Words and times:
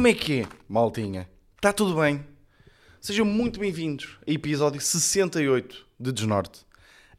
Como 0.00 0.08
é 0.08 0.14
que 0.14 0.40
é, 0.40 0.46
maltinha? 0.66 1.28
Está 1.56 1.74
tudo 1.74 2.00
bem? 2.00 2.24
Sejam 3.02 3.26
muito 3.26 3.60
bem-vindos 3.60 4.16
a 4.26 4.30
episódio 4.30 4.80
68 4.80 5.86
de 6.00 6.10
Desnorte. 6.10 6.62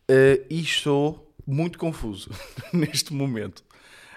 Uh, 0.10 0.44
e 0.50 0.60
estou 0.62 1.32
muito 1.46 1.78
confuso 1.78 2.32
neste 2.74 3.14
momento. 3.14 3.60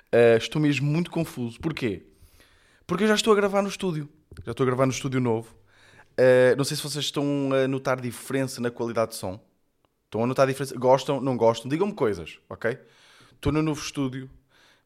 Uh, 0.07 0.39
estou 0.39 0.63
mesmo 0.63 0.87
muito 0.87 1.11
confuso. 1.11 1.61
Porquê? 1.61 2.07
Porque 2.87 3.05
eu 3.05 3.09
já 3.09 3.14
estou 3.14 3.35
a 3.35 3.37
gravar 3.37 3.61
no 3.61 3.69
estúdio. 3.69 4.09
Já 4.46 4.53
estou 4.53 4.65
a 4.65 4.67
gravar 4.67 4.87
no 4.87 4.93
estúdio 4.93 5.21
novo. 5.21 5.54
Uh, 6.12 6.57
não 6.57 6.65
sei 6.65 6.75
se 6.75 6.82
vocês 6.82 7.04
estão 7.04 7.51
a 7.53 7.68
notar 7.68 8.01
diferença 8.01 8.62
na 8.62 8.71
qualidade 8.71 9.11
de 9.11 9.18
som. 9.18 9.39
Estão 10.07 10.25
a 10.25 10.26
notar 10.26 10.46
diferença? 10.46 10.75
Gostam? 10.75 11.21
Não 11.21 11.37
gostam? 11.37 11.68
Digam-me 11.68 11.93
coisas, 11.93 12.39
ok? 12.49 12.79
Estou 13.31 13.53
no 13.53 13.61
novo 13.61 13.82
estúdio 13.82 14.31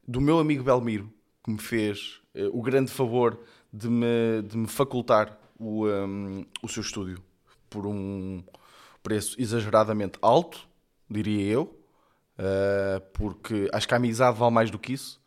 do 0.04 0.20
meu 0.20 0.40
amigo 0.40 0.64
Belmiro, 0.64 1.12
que 1.44 1.52
me 1.52 1.58
fez 1.58 2.20
o 2.52 2.60
grande 2.60 2.90
favor 2.90 3.38
de 3.72 3.88
me, 3.88 4.42
de 4.42 4.56
me 4.56 4.66
facultar 4.66 5.38
o, 5.58 5.86
um, 5.86 6.44
o 6.62 6.68
seu 6.68 6.82
estúdio 6.82 7.22
por 7.68 7.86
um 7.86 8.42
preço 9.02 9.40
exageradamente 9.40 10.18
alto, 10.22 10.66
diria 11.08 11.52
eu, 11.52 11.62
uh, 12.38 13.00
porque 13.12 13.68
acho 13.72 13.86
que 13.86 13.94
a 13.94 13.96
amizade 13.96 14.38
vale 14.38 14.52
mais 14.52 14.70
do 14.70 14.78
que 14.78 14.92
isso, 14.92 15.20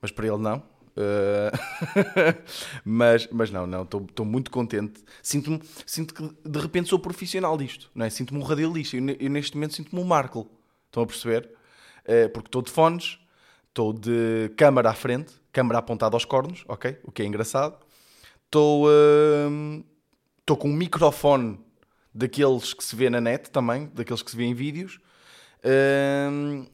mas 0.00 0.10
para 0.10 0.26
ele 0.26 0.38
não. 0.38 0.58
Uh, 0.98 1.54
mas, 2.84 3.28
mas 3.30 3.50
não, 3.50 3.66
não, 3.66 3.82
estou 3.82 4.26
muito 4.26 4.50
contente. 4.50 5.04
Sinto-me, 5.22 5.62
sinto 5.86 6.12
que 6.12 6.48
de 6.48 6.58
repente 6.58 6.88
sou 6.88 6.98
profissional 6.98 7.56
disto, 7.56 7.90
não 7.94 8.04
é? 8.04 8.10
Sinto-me 8.10 8.40
um 8.40 8.42
radialista. 8.42 8.96
Eu, 8.96 9.08
eu 9.08 9.30
neste 9.30 9.56
momento 9.56 9.74
sinto-me 9.74 10.02
um 10.02 10.04
Markle. 10.04 10.46
Estão 10.86 11.04
a 11.04 11.06
perceber? 11.06 11.48
Uh, 12.04 12.28
porque 12.30 12.48
estou 12.48 12.62
de 12.62 12.70
fones, 12.70 13.18
estou 13.68 13.92
de 13.92 14.50
câmara 14.56 14.90
à 14.90 14.94
frente, 14.94 15.32
câmara 15.52 15.78
apontada 15.78 16.16
aos 16.16 16.24
cornos, 16.24 16.64
ok? 16.66 16.98
O 17.04 17.12
que 17.12 17.22
é 17.22 17.26
engraçado. 17.26 17.78
Estou 18.48 18.86
uh, 18.86 20.56
com 20.56 20.70
um 20.70 20.72
microfone 20.72 21.60
daqueles 22.14 22.72
que 22.72 22.82
se 22.82 22.96
vê 22.96 23.10
na 23.10 23.20
net 23.20 23.50
também, 23.50 23.90
daqueles 23.94 24.22
que 24.22 24.30
se 24.30 24.36
vê 24.36 24.44
em 24.44 24.54
vídeos. 24.54 24.98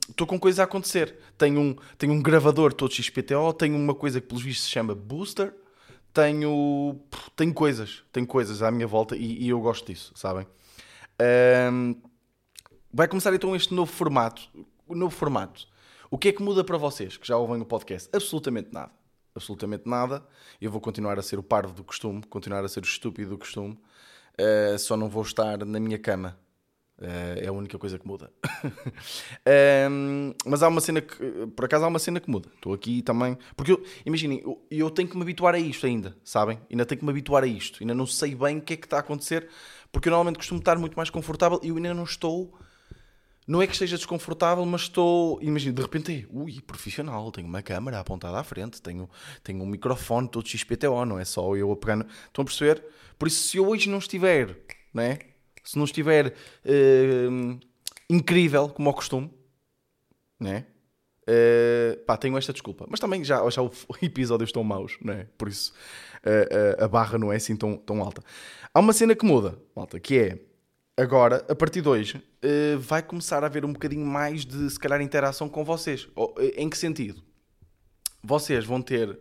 Estou 0.08 0.24
uh, 0.24 0.28
com 0.28 0.38
coisas 0.38 0.60
a 0.60 0.64
acontecer. 0.64 1.18
Tenho 1.36 1.60
um, 1.60 1.76
tenho 1.98 2.12
um 2.12 2.22
gravador 2.22 2.72
todo 2.72 2.94
XPTO, 2.94 3.52
tenho 3.54 3.76
uma 3.76 3.94
coisa 3.94 4.20
que 4.20 4.28
pelos 4.28 4.42
vistos 4.42 4.66
se 4.66 4.70
chama 4.70 4.94
Booster, 4.94 5.52
tenho, 6.12 7.00
tenho 7.34 7.52
coisas, 7.52 8.04
tenho 8.12 8.26
coisas 8.26 8.62
à 8.62 8.70
minha 8.70 8.86
volta 8.86 9.16
e, 9.16 9.42
e 9.42 9.48
eu 9.48 9.60
gosto 9.60 9.86
disso, 9.86 10.12
sabem? 10.14 10.46
Uh, 11.20 12.00
vai 12.92 13.08
começar 13.08 13.34
então 13.34 13.56
este 13.56 13.74
novo 13.74 13.90
formato. 13.90 14.42
Novo 14.88 15.14
formato. 15.14 15.66
O 16.08 16.16
que 16.16 16.28
é 16.28 16.32
que 16.32 16.42
muda 16.42 16.62
para 16.62 16.78
vocês 16.78 17.16
que 17.16 17.26
já 17.26 17.36
ouvem 17.36 17.60
o 17.60 17.64
podcast? 17.64 18.08
Absolutamente 18.12 18.72
nada. 18.72 18.92
Absolutamente 19.34 19.88
nada. 19.88 20.26
Eu 20.60 20.70
vou 20.70 20.80
continuar 20.80 21.18
a 21.18 21.22
ser 21.22 21.38
o 21.38 21.42
parvo 21.42 21.74
do 21.74 21.84
costume, 21.84 22.22
continuar 22.24 22.64
a 22.64 22.68
ser 22.68 22.80
o 22.80 22.86
estúpido 22.86 23.30
do 23.30 23.38
costume. 23.38 23.78
Uh, 24.38 24.78
só 24.78 24.96
não 24.96 25.08
vou 25.08 25.22
estar 25.22 25.64
na 25.64 25.80
minha 25.80 25.98
cama 25.98 26.38
Uh, 26.96 27.42
é 27.42 27.48
a 27.48 27.52
única 27.52 27.76
coisa 27.76 27.98
que 27.98 28.06
muda. 28.06 28.30
um, 29.90 30.32
mas 30.46 30.62
há 30.62 30.68
uma 30.68 30.80
cena 30.80 31.00
que, 31.00 31.46
por 31.56 31.64
acaso, 31.64 31.84
há 31.84 31.88
uma 31.88 31.98
cena 31.98 32.20
que 32.20 32.30
muda. 32.30 32.48
Estou 32.54 32.72
aqui 32.72 33.02
também. 33.02 33.36
Porque 33.56 33.72
eu, 33.72 33.82
imaginem, 34.06 34.40
eu, 34.44 34.64
eu, 34.70 34.90
tenho 34.90 35.08
que 35.08 35.16
me 35.16 35.22
habituar 35.22 35.54
a 35.54 35.58
isto 35.58 35.86
ainda, 35.86 36.16
sabem? 36.22 36.58
Ainda 36.70 36.86
tenho 36.86 37.00
que 37.00 37.04
me 37.04 37.10
habituar 37.10 37.42
a 37.42 37.46
isto. 37.46 37.78
Ainda 37.82 37.94
não 37.94 38.06
sei 38.06 38.34
bem 38.34 38.58
o 38.58 38.62
que 38.62 38.74
é 38.74 38.76
que 38.76 38.86
está 38.86 38.98
a 38.98 39.00
acontecer, 39.00 39.48
porque 39.90 40.08
eu 40.08 40.10
normalmente 40.10 40.36
costumo 40.36 40.60
estar 40.60 40.78
muito 40.78 40.94
mais 40.94 41.10
confortável 41.10 41.60
e 41.62 41.68
eu 41.68 41.76
ainda 41.76 41.92
não 41.92 42.04
estou. 42.04 42.56
Não 43.46 43.60
é 43.60 43.66
que 43.66 43.72
esteja 43.74 43.96
desconfortável, 43.96 44.64
mas 44.64 44.82
estou. 44.82 45.38
Imagina, 45.42 45.74
de 45.74 45.82
repente, 45.82 46.26
ui, 46.30 46.60
profissional, 46.62 47.30
tenho 47.30 47.46
uma 47.46 47.62
câmera 47.62 48.00
apontada 48.00 48.38
à 48.38 48.44
frente, 48.44 48.80
tenho, 48.80 49.08
tenho 49.42 49.62
um 49.62 49.66
microfone 49.66 50.28
todo 50.28 50.48
XPTO, 50.48 51.04
não 51.04 51.18
é 51.18 51.24
só 51.24 51.54
eu 51.54 51.70
a 51.70 51.76
pegar. 51.76 52.06
Estão 52.26 52.42
a 52.42 52.44
perceber? 52.44 52.82
Por 53.18 53.28
isso, 53.28 53.48
se 53.48 53.58
eu 53.58 53.68
hoje 53.68 53.88
não 53.88 53.98
estiver, 53.98 54.56
não 54.92 55.02
é? 55.02 55.18
se 55.64 55.78
não 55.78 55.84
estiver 55.84 56.28
uh, 56.28 57.60
incrível, 58.08 58.68
como 58.68 58.90
ao 58.90 58.94
costume, 58.94 59.30
né? 60.38 60.66
Uh, 61.22 61.96
pá, 62.04 62.18
tenho 62.18 62.36
esta 62.36 62.52
desculpa. 62.52 62.84
Mas 62.88 63.00
também 63.00 63.24
já, 63.24 63.48
já 63.48 63.62
os 63.64 63.86
episódios 64.02 64.50
estão 64.50 64.62
maus, 64.62 64.98
né? 65.00 65.26
Por 65.38 65.48
isso 65.48 65.72
uh, 66.24 66.84
a 66.84 66.86
barra 66.86 67.18
não 67.18 67.32
é 67.32 67.36
assim 67.36 67.56
tão, 67.56 67.78
tão 67.78 68.02
alta. 68.02 68.22
Há 68.72 68.80
uma 68.80 68.92
cena 68.92 69.16
que 69.16 69.24
muda, 69.24 69.58
malta, 69.74 69.98
que 69.98 70.18
é 70.18 70.38
agora, 70.96 71.44
a 71.48 71.54
partir 71.54 71.80
de 71.80 71.88
hoje, 71.88 72.22
vai 72.78 73.02
começar 73.02 73.42
a 73.42 73.46
haver 73.46 73.64
um 73.64 73.72
bocadinho 73.72 74.06
mais 74.06 74.44
de, 74.44 74.70
se 74.70 74.78
calhar, 74.78 75.00
interação 75.00 75.48
com 75.48 75.64
vocês. 75.64 76.08
Em 76.56 76.68
que 76.68 76.78
sentido? 76.78 77.22
Vocês 78.22 78.64
vão 78.64 78.80
ter. 78.80 79.18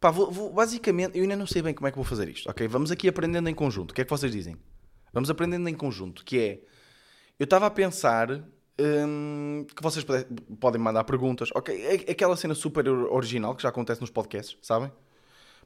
Pá, 0.00 0.10
vou, 0.10 0.30
vou, 0.30 0.52
basicamente, 0.52 1.16
eu 1.16 1.22
ainda 1.22 1.36
não 1.36 1.46
sei 1.46 1.62
bem 1.62 1.72
como 1.72 1.86
é 1.86 1.90
que 1.90 1.96
vou 1.96 2.04
fazer 2.04 2.28
isto, 2.28 2.50
ok? 2.50 2.66
Vamos 2.68 2.90
aqui 2.90 3.08
aprendendo 3.08 3.48
em 3.48 3.54
conjunto. 3.54 3.92
O 3.92 3.94
que 3.94 4.00
é 4.00 4.04
que 4.04 4.10
vocês 4.10 4.30
dizem? 4.30 4.56
Vamos 5.12 5.30
aprendendo 5.30 5.68
em 5.68 5.74
conjunto, 5.74 6.24
que 6.24 6.38
é... 6.38 6.60
Eu 7.38 7.44
estava 7.44 7.66
a 7.66 7.70
pensar 7.70 8.30
hum, 8.78 9.66
que 9.74 9.82
vocês 9.82 10.04
podem 10.60 10.80
mandar 10.80 11.04
perguntas. 11.04 11.50
Ok, 11.54 11.74
é, 11.74 11.94
é 12.08 12.12
aquela 12.12 12.36
cena 12.36 12.54
super 12.54 12.86
original 12.88 13.54
que 13.54 13.62
já 13.62 13.68
acontece 13.68 14.00
nos 14.00 14.10
podcasts, 14.10 14.56
sabem? 14.60 14.90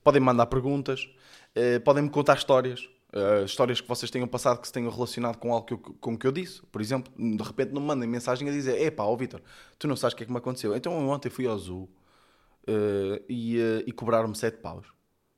Podem 0.05 0.21
mandar 0.21 0.47
perguntas, 0.47 1.09
uh, 1.57 1.81
podem-me 1.81 2.11
contar 2.11 2.37
histórias. 2.37 2.89
Uh, 3.11 3.45
histórias 3.45 3.81
que 3.81 3.89
vocês 3.89 4.11
tenham 4.11 4.29
passado 4.29 4.61
que 4.61 4.67
se 4.67 4.73
tenham 4.73 4.91
relacionado 4.91 5.39
com 5.39 5.53
algo 5.53 5.67
que 5.67 5.73
eu, 5.73 5.79
com 5.79 6.17
que 6.17 6.27
eu 6.27 6.33
disse. 6.33 6.61
Por 6.71 6.81
exemplo, 6.81 7.13
de 7.17 7.43
repente 7.43 7.73
não 7.73 7.81
mandem 7.81 8.09
mensagem 8.09 8.49
a 8.49 8.53
dizer: 8.53 8.81
Epá, 8.81 9.05
ó 9.05 9.17
Vitor, 9.17 9.41
tu 9.79 9.89
não 9.89 9.97
sabes 9.97 10.13
o 10.13 10.17
que 10.17 10.25
é 10.25 10.27
que 10.27 10.33
me 10.33 10.39
aconteceu. 10.39 10.77
Então 10.77 11.09
ontem 11.09 11.31
fui 11.31 11.47
ao 11.47 11.57
Zoo 11.57 11.85
uh, 11.85 13.25
e, 13.29 13.57
e 13.87 13.93
cobraram-me 13.93 14.37
7 14.37 14.59
paus. 14.59 14.87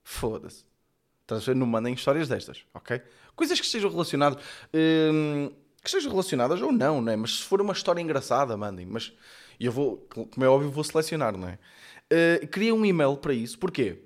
Foda-se. 0.03 0.65
Não 1.55 1.65
mandem 1.65 1.95
histórias 1.95 2.27
destas, 2.27 2.65
ok? 2.75 3.01
Coisas 3.37 3.61
que 3.61 3.65
estejam 3.65 3.89
relacionadas. 3.89 4.43
Que 4.73 5.87
estejam 5.87 6.11
relacionadas 6.11 6.61
ou 6.61 6.73
não, 6.73 7.01
não 7.01 7.13
é? 7.13 7.15
Mas 7.15 7.39
se 7.39 7.45
for 7.45 7.61
uma 7.61 7.73
história 7.73 8.01
engraçada, 8.01 8.57
mandem. 8.57 8.85
Mas 8.85 9.13
eu 9.61 9.71
vou, 9.71 10.09
como 10.09 10.45
é 10.45 10.49
óbvio, 10.49 10.71
vou 10.71 10.83
selecionar, 10.83 11.37
não 11.37 11.47
é? 11.47 11.59
Uh, 12.11 12.47
queria 12.49 12.75
um 12.75 12.85
e-mail 12.85 13.17
para 13.17 13.33
isso. 13.33 13.59
Porquê? 13.59 14.03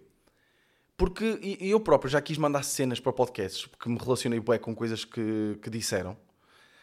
Porque 0.97 1.39
eu 1.61 1.81
próprio 1.81 2.11
já 2.11 2.21
quis 2.21 2.39
mandar 2.39 2.63
cenas 2.63 3.01
para 3.01 3.13
podcasts, 3.13 3.67
porque 3.67 3.89
me 3.89 3.99
relacionei 3.99 4.39
bem 4.39 4.59
com 4.59 4.75
coisas 4.75 5.05
que, 5.05 5.59
que 5.61 5.69
disseram. 5.69 6.17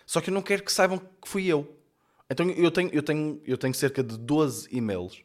Só 0.06 0.20
que 0.20 0.30
eu 0.30 0.34
não 0.34 0.42
quero 0.42 0.64
que 0.64 0.72
saibam 0.72 0.98
que 1.00 1.28
fui 1.28 1.48
eu. 1.48 1.78
Então 2.30 2.50
eu 2.50 2.72
tenho, 2.72 2.90
eu 2.94 3.02
tenho, 3.02 3.42
eu 3.46 3.58
tenho 3.58 3.74
cerca 3.74 4.04
de 4.04 4.18
12 4.18 4.68
e-mails. 4.72 5.24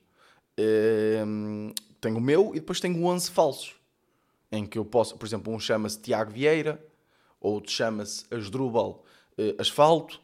Uh, 0.58 1.72
tenho 2.00 2.18
o 2.18 2.20
meu 2.20 2.52
e 2.54 2.60
depois 2.60 2.80
tenho 2.80 3.04
11 3.04 3.30
falsos. 3.30 3.74
Em 4.50 4.64
que 4.64 4.78
eu 4.78 4.84
posso, 4.84 5.16
por 5.16 5.26
exemplo, 5.26 5.52
um 5.52 5.58
chama-se 5.58 6.00
Tiago 6.00 6.30
Vieira, 6.30 6.84
outro 7.40 7.72
chama-se 7.72 8.24
Asdrubal 8.30 9.04
uh, 9.38 9.60
Asfalto, 9.60 10.20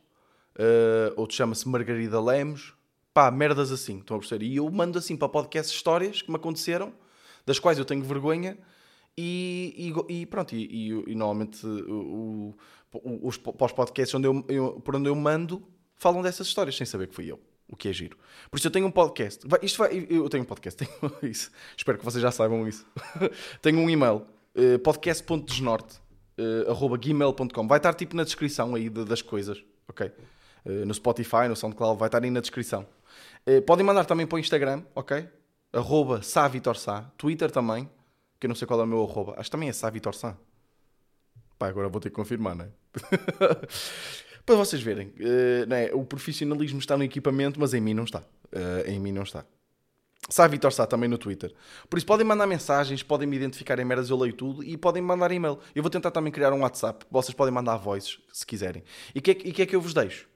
uh, 0.57 1.13
outro 1.17 1.37
chama-se 1.37 1.69
Margarida 1.69 2.21
Lemos, 2.21 2.75
pá, 3.13 3.31
merdas 3.31 3.73
assim, 3.73 3.99
estão 3.99 4.17
a 4.17 4.21
perceber? 4.21 4.45
E 4.45 4.57
eu 4.57 4.71
mando 4.71 4.99
assim 4.99 5.17
para 5.17 5.29
podcast 5.29 5.75
histórias 5.75 6.23
que 6.23 6.31
me 6.31 6.37
aconteceram, 6.37 6.93
das 7.47 7.59
quais 7.59 7.79
eu 7.79 7.85
tenho 7.85 8.03
vergonha, 8.03 8.57
e, 9.17 9.93
e, 10.09 10.21
e 10.21 10.27
pronto, 10.27 10.55
e, 10.55 10.89
e, 11.07 11.15
normalmente 11.15 11.67
o, 11.67 12.55
o, 12.95 13.29
os, 13.29 13.37
para 13.37 13.67
os 13.67 13.73
podcasts 13.73 14.15
onde 14.15 14.27
eu, 14.27 14.45
eu, 14.49 14.81
por 14.81 14.97
onde 14.97 15.09
eu 15.09 15.15
mando 15.15 15.63
falam 15.97 16.23
dessas 16.23 16.47
histórias 16.47 16.77
sem 16.77 16.87
saber 16.87 17.09
que 17.09 17.15
fui 17.15 17.31
eu. 17.31 17.41
O 17.69 17.77
que 17.77 17.89
é 17.89 17.93
giro. 17.93 18.19
Por 18.51 18.59
isso 18.59 18.67
eu 18.67 18.71
tenho 18.71 18.87
um 18.87 18.91
podcast. 18.91 19.47
Vai, 19.47 19.61
isto 19.63 19.79
vai, 19.79 20.07
eu 20.11 20.29
tenho 20.29 20.43
um 20.43 20.47
podcast, 20.47 20.77
tenho 20.85 21.15
isso. 21.23 21.51
Espero 21.77 21.97
que 21.97 22.05
vocês 22.05 22.21
já 22.21 22.31
saibam 22.31 22.69
isso. 22.69 22.87
tenho 23.63 23.79
um 23.79 23.89
e-mail, 23.89 24.27
uh, 24.55 24.79
podcast.desnorte 24.81 25.99
uh, 26.69 26.99
gmail.com. 26.99 27.69
Vai 27.69 27.79
estar 27.79 27.95
tipo 27.95 28.15
na 28.15 28.25
descrição 28.25 28.75
aí 28.75 28.91
das 28.91 29.23
coisas, 29.23 29.65
ok? 29.89 30.13
Uh, 30.67 30.85
no 30.85 30.93
Spotify, 30.93 31.49
no 31.49 31.57
SoundCloud, 31.57 31.99
vai 31.99 32.09
estar 32.09 32.23
aí 32.23 32.31
na 32.31 32.41
descrição. 32.41 32.87
Podem 33.67 33.85
mandar 33.85 34.05
também 34.05 34.27
para 34.27 34.37
o 34.37 34.39
Instagram, 34.39 34.83
ok? 34.95 35.27
Arroba 35.73 36.23
Savitorsá. 36.23 37.11
Twitter 37.17 37.51
também, 37.51 37.89
que 38.39 38.47
eu 38.47 38.49
não 38.49 38.55
sei 38.55 38.67
qual 38.67 38.81
é 38.81 38.85
o 38.85 38.87
meu 38.87 39.03
arroba. 39.03 39.33
Acho 39.33 39.45
que 39.45 39.51
também 39.51 39.69
é 39.69 39.73
Savitorsá. 39.73 40.37
Pá, 41.59 41.69
agora 41.69 41.89
vou 41.89 42.01
ter 42.01 42.11
que 42.11 42.17
confirmar, 42.17 42.55
não 42.55 42.65
é? 42.65 42.71
para 44.45 44.57
vocês 44.57 44.83
verem, 44.83 45.09
uh, 45.09 45.67
não 45.69 45.77
é? 45.77 45.91
o 45.95 46.05
profissionalismo 46.05 46.79
está 46.79 46.97
no 46.97 47.05
equipamento, 47.05 47.59
mas 47.59 47.73
em 47.73 47.81
mim 47.81 47.95
não 47.95 48.05
está. 48.05 48.21
Uh, 48.53 48.89
em 48.89 48.99
mim 48.99 49.13
não 49.13 49.23
está. 49.23 49.45
Sai 50.29 50.49
Vitor 50.49 50.73
Sá 50.73 50.87
também 50.87 51.09
no 51.09 51.19
Twitter. 51.19 51.53
Por 51.91 51.97
isso 51.99 52.07
podem 52.07 52.27
mandar 52.27 52.47
mensagens, 52.47 53.03
podem 53.03 53.27
me 53.27 53.37
identificar 53.37 53.79
em 53.79 53.85
merdas, 53.85 54.09
eu 54.09 54.17
leio 54.17 54.33
tudo 54.33 54.63
e 54.63 54.77
podem 54.77 55.03
mandar 55.03 55.33
e-mail. 55.33 55.59
Eu 55.75 55.83
vou 55.83 55.91
tentar 55.91 56.11
também 56.11 56.33
criar 56.33 56.53
um 56.53 56.61
WhatsApp. 56.61 57.05
Vocês 57.11 57.35
podem 57.35 57.53
mandar 57.53 57.77
voices 57.77 58.19
se 58.33 58.47
quiserem. 58.47 58.85
E 59.15 59.19
o 59.19 59.23
que, 59.23 59.33
é, 59.33 59.35
que, 59.35 59.63
é 59.63 59.67
que 59.67 59.77
eu 59.77 59.81
vos 59.81 59.93
deixo? 59.93 60.29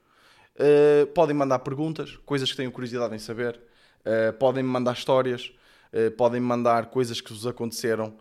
Uh, 0.56 1.06
podem 1.08 1.36
mandar 1.36 1.60
perguntas, 1.60 2.16
coisas 2.24 2.50
que 2.50 2.56
tenham 2.56 2.72
curiosidade 2.72 3.14
em 3.14 3.18
saber. 3.18 3.60
Uh, 4.06 4.32
podem 4.34 4.62
me 4.62 4.70
mandar 4.70 4.92
histórias. 4.92 5.52
Uh, 5.92 6.12
podem 6.12 6.40
me 6.40 6.46
mandar 6.46 6.86
coisas 6.86 7.20
que 7.20 7.32
vos 7.32 7.46
aconteceram 7.46 8.16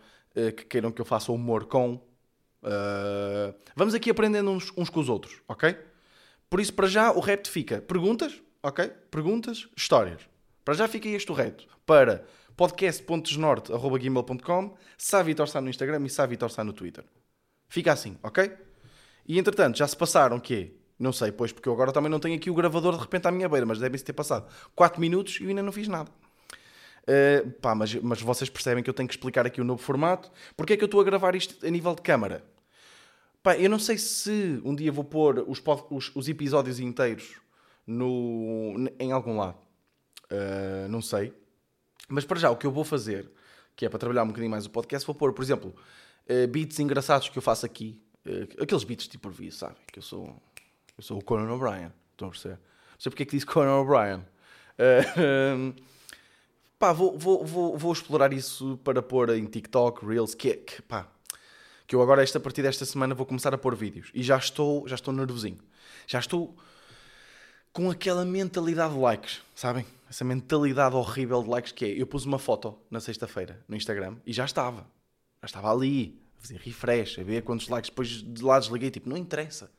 que 0.57 0.65
queiram 0.65 0.91
que 0.91 0.99
eu 0.99 1.05
faça 1.05 1.31
humor 1.31 1.63
com. 1.63 1.97
vamos 3.73 3.93
aqui 3.93 4.09
aprendendo 4.09 4.51
uns, 4.51 4.69
uns 4.75 4.89
com 4.89 4.99
os 4.99 5.07
outros, 5.07 5.41
ok? 5.47 5.77
Por 6.49 6.59
isso, 6.59 6.73
para 6.73 6.87
já, 6.87 7.13
o 7.13 7.21
repto 7.21 7.49
fica 7.49 7.79
perguntas, 7.79 8.43
ok? 8.61 8.89
Perguntas, 9.09 9.65
histórias. 9.77 10.27
Para 10.65 10.73
já 10.73 10.89
fica 10.89 11.07
este 11.07 11.31
o 11.31 11.33
reto. 11.33 11.65
Para 11.85 12.25
podcast.desnorte.gmail.com, 12.57 14.75
Savitor 14.97 15.45
está 15.45 15.61
no 15.61 15.69
Instagram 15.69 16.05
e 16.05 16.09
Savitor 16.09 16.49
está 16.49 16.65
no 16.65 16.73
Twitter. 16.73 17.05
Fica 17.69 17.93
assim, 17.93 18.17
ok? 18.23 18.51
E 19.27 19.39
entretanto, 19.39 19.77
já 19.77 19.87
se 19.87 19.95
passaram 19.95 20.35
o 20.37 20.41
quê? 20.41 20.73
Não 20.97 21.11
sei, 21.11 21.31
pois, 21.31 21.51
porque 21.51 21.67
eu 21.67 21.73
agora 21.73 21.91
também 21.91 22.09
não 22.09 22.19
tenho 22.19 22.35
aqui 22.35 22.49
o 22.49 22.53
gravador 22.53 22.95
de 22.95 23.01
repente 23.01 23.27
à 23.27 23.31
minha 23.31 23.49
beira, 23.49 23.65
mas 23.65 23.79
devem-se 23.79 24.03
ter 24.03 24.13
passado 24.13 24.47
4 24.75 24.99
minutos 24.99 25.39
e 25.39 25.43
eu 25.43 25.49
ainda 25.49 25.61
não 25.61 25.71
fiz 25.71 25.87
nada. 25.87 26.09
Uh, 27.05 27.51
pá, 27.61 27.75
mas, 27.75 27.93
mas 27.95 28.21
vocês 28.21 28.49
percebem 28.49 28.83
que 28.83 28.89
eu 28.89 28.93
tenho 28.93 29.07
que 29.07 29.13
explicar 29.13 29.45
aqui 29.45 29.61
o 29.61 29.63
novo 29.63 29.81
formato. 29.81 30.31
Porque 30.57 30.73
é 30.73 30.77
que 30.77 30.83
eu 30.83 30.87
estou 30.87 30.99
a 30.99 31.03
gravar 31.03 31.35
isto 31.35 31.65
a 31.65 31.69
nível 31.69 31.93
de 31.93 32.01
câmara? 32.01 32.43
Pá, 33.43 33.55
eu 33.57 33.69
não 33.69 33.77
sei 33.77 33.97
se 33.97 34.59
um 34.63 34.75
dia 34.75 34.91
vou 34.91 35.03
pôr 35.03 35.45
os, 35.47 35.61
os, 35.91 36.15
os 36.15 36.27
episódios 36.27 36.79
inteiros 36.79 37.35
no, 37.85 38.73
em 38.99 39.11
algum 39.11 39.37
lado. 39.37 39.57
Uh, 40.31 40.87
não 40.89 41.01
sei. 41.01 41.31
Mas 42.09 42.25
para 42.25 42.39
já, 42.39 42.49
o 42.49 42.57
que 42.57 42.65
eu 42.65 42.71
vou 42.71 42.83
fazer, 42.83 43.29
que 43.75 43.85
é 43.85 43.89
para 43.89 43.99
trabalhar 43.99 44.23
um 44.23 44.27
bocadinho 44.27 44.49
mais 44.49 44.65
o 44.65 44.69
podcast, 44.69 45.05
vou 45.05 45.15
pôr, 45.15 45.33
por 45.33 45.43
exemplo, 45.43 45.75
uh, 46.27 46.47
beats 46.47 46.79
engraçados 46.79 47.29
que 47.29 47.37
eu 47.37 47.41
faço 47.41 47.65
aqui. 47.65 48.01
aqueles 48.59 48.83
beats 48.83 49.07
tipo 49.07 49.29
por 49.29 49.31
vídeo, 49.31 49.53
sabe? 49.53 49.75
Que 49.91 49.99
eu 49.99 50.03
sou, 50.03 50.41
eu 50.97 51.03
sou 51.03 51.19
o 51.19 51.23
Conan 51.23 51.51
O'Brien. 51.53 51.91
Estão 52.11 52.27
a 52.27 52.31
perceber? 52.31 52.55
Não 52.55 52.99
sei 52.99 53.09
porque 53.09 53.23
é 53.23 53.25
que 53.25 53.31
disse 53.35 53.45
Conan 53.45 53.75
O'Brien. 53.75 54.25
Pá, 56.77 56.91
vou, 56.91 57.17
vou, 57.17 57.45
vou, 57.45 57.77
vou 57.77 57.93
explorar 57.93 58.33
isso 58.33 58.77
para 58.83 59.01
pôr 59.01 59.29
em 59.29 59.45
TikTok, 59.45 60.05
Reels, 60.05 60.35
que, 60.35 60.49
é, 60.49 60.55
que 60.55 60.81
pá, 60.81 61.07
que 61.87 61.95
eu 61.95 62.01
agora, 62.01 62.23
esta, 62.23 62.37
a 62.37 62.41
partir 62.41 62.61
desta 62.61 62.83
semana, 62.85 63.15
vou 63.15 63.25
começar 63.25 63.53
a 63.53 63.57
pôr 63.57 63.75
vídeos. 63.75 64.09
E 64.13 64.23
já 64.23 64.37
estou, 64.37 64.87
já 64.87 64.95
estou 64.95 65.13
nervosinho. 65.13 65.59
Já 66.07 66.19
estou 66.19 66.55
com 67.71 67.89
aquela 67.89 68.25
mentalidade 68.25 68.93
de 68.93 68.99
likes, 68.99 69.41
sabem? 69.53 69.85
Essa 70.09 70.23
mentalidade 70.23 70.95
horrível 70.95 71.43
de 71.43 71.49
likes 71.49 71.71
que 71.71 71.85
é. 71.85 71.89
Eu 71.89 72.07
pus 72.07 72.25
uma 72.25 72.39
foto 72.39 72.77
na 72.89 72.99
sexta-feira 72.99 73.63
no 73.67 73.75
Instagram 73.75 74.17
e 74.25 74.33
já 74.33 74.45
estava. 74.45 74.87
Já 75.41 75.45
estava 75.45 75.71
ali, 75.71 76.19
a 76.37 76.41
fazer 76.41 76.57
refresh, 76.57 77.19
a 77.19 77.23
ver 77.23 77.43
quantos 77.43 77.67
likes. 77.67 77.89
Depois 77.89 78.09
de 78.09 78.43
lá 78.43 78.59
desliguei, 78.59 78.89
tipo, 78.89 79.09
não 79.09 79.17
interessa. 79.17 79.71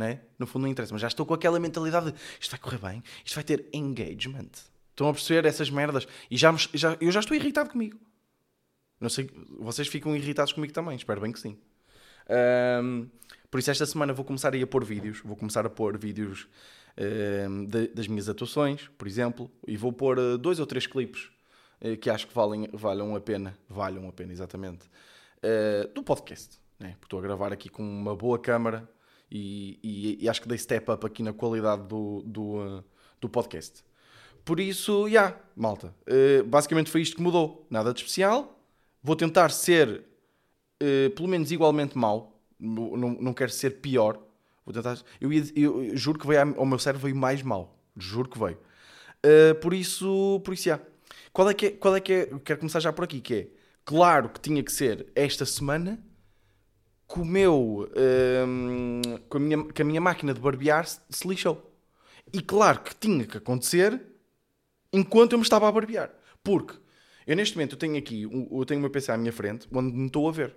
Né? 0.00 0.20
No 0.38 0.46
fundo, 0.46 0.62
não 0.62 0.70
interessa. 0.70 0.94
Mas 0.94 1.02
já 1.02 1.08
estou 1.08 1.26
com 1.26 1.34
aquela 1.34 1.60
mentalidade 1.60 2.10
de 2.10 2.18
isto 2.40 2.50
vai 2.50 2.58
correr 2.58 2.78
bem, 2.78 3.02
isto 3.22 3.34
vai 3.34 3.44
ter 3.44 3.68
engagement. 3.70 4.48
Estão 4.88 5.06
a 5.10 5.12
perceber 5.12 5.46
essas 5.46 5.68
merdas? 5.68 6.08
E 6.30 6.38
já, 6.38 6.54
já, 6.72 6.96
eu 6.98 7.12
já 7.12 7.20
estou 7.20 7.36
irritado 7.36 7.68
comigo. 7.68 7.98
Não 8.98 9.10
sei, 9.10 9.30
vocês 9.58 9.88
ficam 9.88 10.16
irritados 10.16 10.54
comigo 10.54 10.72
também, 10.72 10.96
espero 10.96 11.20
bem 11.20 11.30
que 11.32 11.38
sim. 11.38 11.58
Um, 12.82 13.10
por 13.50 13.60
isso, 13.60 13.70
esta 13.70 13.84
semana 13.84 14.14
vou 14.14 14.24
começar 14.24 14.54
a, 14.54 14.58
a 14.58 14.66
pôr 14.66 14.86
vídeos. 14.86 15.20
Vou 15.22 15.36
começar 15.36 15.66
a 15.66 15.70
pôr 15.70 15.98
vídeos 15.98 16.48
um, 17.46 17.66
de, 17.66 17.88
das 17.88 18.08
minhas 18.08 18.30
atuações, 18.30 18.88
por 18.96 19.06
exemplo, 19.06 19.50
e 19.68 19.76
vou 19.76 19.92
pôr 19.92 20.18
uh, 20.18 20.38
dois 20.38 20.58
ou 20.60 20.66
três 20.66 20.86
clipes 20.86 21.28
uh, 21.82 21.94
que 21.98 22.08
acho 22.08 22.26
que 22.26 22.32
valem, 22.32 22.70
valham 22.72 23.14
a 23.14 23.20
pena. 23.20 23.54
Valham 23.68 24.08
a 24.08 24.12
pena, 24.12 24.32
exatamente. 24.32 24.86
Uh, 25.44 25.92
do 25.92 26.02
podcast, 26.02 26.58
né? 26.78 26.92
Porque 26.92 27.04
estou 27.04 27.18
a 27.18 27.22
gravar 27.22 27.52
aqui 27.52 27.68
com 27.68 27.82
uma 27.82 28.16
boa 28.16 28.38
câmara 28.38 28.88
e, 29.30 29.78
e, 29.82 30.24
e, 30.24 30.28
acho 30.28 30.42
que 30.42 30.48
dei 30.48 30.58
step 30.58 30.90
up 30.90 31.06
aqui 31.06 31.22
na 31.22 31.32
qualidade 31.32 31.86
do, 31.86 32.22
do, 32.26 32.84
do 33.20 33.28
podcast. 33.28 33.84
Por 34.44 34.58
isso, 34.58 35.04
já, 35.04 35.08
yeah, 35.08 35.40
malta. 35.54 35.94
Uh, 36.08 36.42
basicamente 36.44 36.90
foi 36.90 37.02
isto 37.02 37.16
que 37.16 37.22
mudou. 37.22 37.66
Nada 37.70 37.92
de 37.92 38.00
especial. 38.00 38.58
Vou 39.02 39.14
tentar 39.14 39.50
ser, 39.50 40.04
uh, 40.82 41.10
pelo 41.10 41.28
menos, 41.28 41.52
igualmente 41.52 41.96
mau. 41.96 42.40
Não, 42.58 42.96
não, 42.96 43.32
quero 43.32 43.50
ser 43.52 43.80
pior. 43.80 44.18
Vou 44.64 44.74
tentar. 44.74 44.98
Eu, 45.20 45.32
ia, 45.32 45.44
eu 45.54 45.96
juro 45.96 46.18
que 46.18 46.26
veio 46.26 46.40
ao 46.58 46.66
meu 46.66 46.78
cérebro 46.78 47.04
veio 47.04 47.16
mais 47.16 47.42
mal. 47.42 47.78
Juro 47.96 48.28
que 48.28 48.38
veio. 48.38 48.58
Uh, 49.24 49.54
por 49.60 49.72
isso, 49.72 50.40
por 50.44 50.54
isso, 50.54 50.64
já. 50.64 50.72
Yeah. 50.72 50.90
Qual 51.32 51.48
é 51.48 51.54
que 51.54 51.66
é? 51.66 51.70
Qual 51.70 51.94
é 51.94 52.00
que 52.00 52.12
é? 52.12 52.26
Quero 52.44 52.58
começar 52.58 52.80
já 52.80 52.92
por 52.92 53.04
aqui. 53.04 53.20
Que 53.20 53.34
é, 53.34 53.48
claro 53.84 54.28
que 54.28 54.40
tinha 54.40 54.62
que 54.62 54.72
ser 54.72 55.06
esta 55.14 55.46
semana 55.46 56.02
que 57.12 57.18
o 57.18 57.24
meu, 57.24 57.90
ehm, 57.96 59.18
com, 59.28 59.38
a 59.38 59.40
minha, 59.40 59.64
que 59.64 59.82
a 59.82 59.84
minha 59.84 60.00
máquina 60.00 60.32
de 60.32 60.40
barbear 60.40 60.86
se, 60.86 61.00
se 61.10 61.26
lixou. 61.26 61.74
E 62.32 62.40
claro 62.40 62.80
que 62.80 62.94
tinha 62.94 63.26
que 63.26 63.36
acontecer 63.36 64.00
enquanto 64.92 65.32
eu 65.32 65.38
me 65.38 65.42
estava 65.42 65.68
a 65.68 65.72
barbear. 65.72 66.12
Porque 66.44 66.78
eu 67.26 67.34
neste 67.34 67.56
momento 67.56 67.76
tenho 67.76 67.96
aqui, 67.98 68.22
eu 68.22 68.64
tenho 68.64 68.80
meu 68.80 68.90
PC 68.90 69.10
à 69.10 69.16
minha 69.16 69.32
frente, 69.32 69.66
onde 69.72 69.92
me 69.92 70.06
estou 70.06 70.28
a 70.28 70.32
ver. 70.32 70.54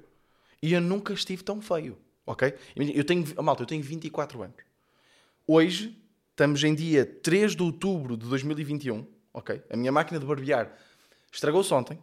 E 0.62 0.74
eu 0.74 0.82
nunca 0.82 1.12
estive 1.14 1.44
tão 1.44 1.60
feio, 1.60 1.98
ok? 2.26 2.54
Eu 2.76 3.04
tenho, 3.04 3.26
malta, 3.44 3.64
eu 3.64 3.68
tenho 3.68 3.82
24 3.82 4.44
anos. 4.44 4.58
Hoje, 5.48 5.98
estamos 6.30 6.64
em 6.64 6.76
dia 6.76 7.06
3 7.06 7.56
de 7.56 7.64
outubro 7.64 8.16
de 8.16 8.28
2021, 8.28 9.06
ok? 9.34 9.62
A 9.70 9.76
minha 9.76 9.92
máquina 9.92 10.20
de 10.20 10.26
barbear 10.26 10.72
estragou-se 11.32 11.74
ontem. 11.74 12.00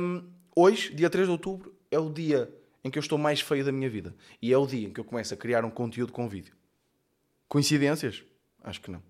Um, 0.00 0.22
hoje, 0.54 0.94
dia 0.94 1.08
3 1.08 1.26
de 1.26 1.32
outubro, 1.32 1.74
é 1.90 1.98
o 1.98 2.10
dia 2.10 2.52
em 2.86 2.90
que 2.90 2.98
eu 2.98 3.00
estou 3.00 3.18
mais 3.18 3.40
feio 3.40 3.64
da 3.64 3.72
minha 3.72 3.90
vida. 3.90 4.14
E 4.40 4.52
é 4.52 4.56
o 4.56 4.64
dia 4.64 4.86
em 4.86 4.92
que 4.92 5.00
eu 5.00 5.04
começo 5.04 5.34
a 5.34 5.36
criar 5.36 5.64
um 5.64 5.70
conteúdo 5.70 6.12
com 6.12 6.28
vídeo. 6.28 6.54
Coincidências? 7.48 8.22
Acho 8.62 8.80
que 8.80 8.90
não. 8.92 9.02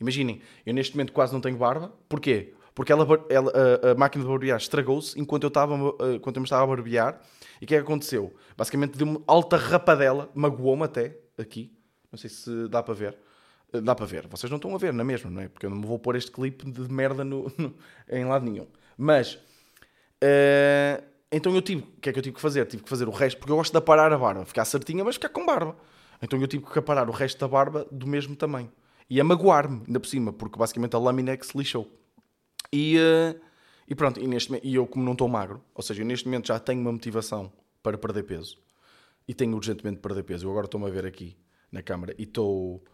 Imaginem, 0.00 0.42
eu 0.66 0.74
neste 0.74 0.96
momento 0.96 1.12
quase 1.12 1.32
não 1.32 1.40
tenho 1.40 1.56
barba. 1.56 1.94
Porquê? 2.08 2.54
Porque 2.74 2.90
ela, 2.90 3.06
ela 3.28 3.52
a, 3.52 3.90
a, 3.92 3.94
máquina 3.94 4.24
de 4.24 4.30
barbear 4.30 4.56
estragou-se 4.56 5.18
enquanto 5.20 5.44
eu, 5.44 5.48
estava, 5.48 5.76
enquanto 6.16 6.36
eu 6.36 6.40
me 6.40 6.46
estava 6.46 6.64
a 6.64 6.66
barbear. 6.66 7.20
E 7.60 7.64
o 7.64 7.68
que 7.68 7.74
é 7.74 7.78
que 7.78 7.84
aconteceu? 7.84 8.34
Basicamente 8.56 8.98
deu-me 8.98 9.22
alta 9.28 9.56
rapadela, 9.56 10.28
magoou-me 10.34 10.84
até, 10.84 11.16
aqui. 11.38 11.72
Não 12.10 12.18
sei 12.18 12.30
se 12.30 12.68
dá 12.68 12.82
para 12.82 12.94
ver. 12.94 13.16
Uh, 13.72 13.80
dá 13.80 13.94
para 13.94 14.06
ver. 14.06 14.26
Vocês 14.26 14.50
não 14.50 14.56
estão 14.56 14.74
a 14.74 14.78
ver, 14.78 14.92
na 14.92 15.02
é 15.02 15.04
mesma, 15.04 15.30
não 15.30 15.40
é? 15.40 15.48
Porque 15.48 15.66
eu 15.66 15.70
não 15.70 15.76
me 15.76 15.86
vou 15.86 16.00
pôr 16.00 16.16
este 16.16 16.32
clipe 16.32 16.68
de 16.68 16.92
merda 16.92 17.22
no, 17.22 17.52
no, 17.56 17.76
em 18.08 18.24
lado 18.24 18.44
nenhum. 18.44 18.66
Mas, 18.96 19.34
uh, 19.34 21.09
então 21.32 21.54
eu 21.54 21.62
tive, 21.62 21.82
o 21.82 22.00
que 22.00 22.10
é 22.10 22.12
que 22.12 22.18
eu 22.18 22.22
tive 22.22 22.34
que 22.34 22.40
fazer? 22.40 22.66
Tive 22.66 22.82
que 22.82 22.88
fazer 22.88 23.08
o 23.08 23.12
resto, 23.12 23.38
porque 23.38 23.52
eu 23.52 23.56
gosto 23.56 23.72
de 23.72 23.78
aparar 23.78 24.12
a 24.12 24.18
barba. 24.18 24.44
Ficar 24.44 24.64
certinha, 24.64 25.04
mas 25.04 25.14
ficar 25.14 25.28
com 25.28 25.46
barba. 25.46 25.76
Então 26.22 26.38
eu 26.40 26.46
tive 26.48 26.64
que 26.64 26.78
aparar 26.78 27.08
o 27.08 27.12
resto 27.12 27.38
da 27.38 27.48
barba 27.48 27.86
do 27.90 28.06
mesmo 28.06 28.36
tamanho 28.36 28.70
e 29.10 29.20
a 29.20 29.24
magoar-me, 29.24 29.82
ainda 29.86 29.98
por 29.98 30.06
cima, 30.06 30.32
porque 30.32 30.56
basicamente 30.56 30.94
a 30.94 30.98
lâmina 30.98 31.32
é 31.32 31.36
que 31.36 31.44
se 31.44 31.58
lixou. 31.58 31.90
E, 32.72 32.96
uh, 32.96 33.40
e 33.88 33.94
pronto, 33.94 34.20
e, 34.20 34.26
neste, 34.26 34.60
e 34.62 34.76
eu, 34.76 34.86
como 34.86 35.04
não 35.04 35.12
estou 35.12 35.28
magro, 35.28 35.60
ou 35.74 35.82
seja, 35.82 36.02
eu 36.02 36.06
neste 36.06 36.26
momento 36.26 36.46
já 36.46 36.60
tenho 36.60 36.80
uma 36.80 36.92
motivação 36.92 37.52
para 37.82 37.98
perder 37.98 38.22
peso 38.22 38.58
e 39.26 39.34
tenho 39.34 39.54
urgentemente 39.54 39.96
de 39.96 40.02
perder 40.02 40.22
peso. 40.22 40.46
Eu 40.46 40.50
agora 40.50 40.66
estou-me 40.66 40.86
a 40.86 40.90
ver 40.90 41.04
aqui 41.04 41.36
na 41.72 41.82
câmara 41.82 42.14
e 42.18 42.22
estou, 42.22 42.84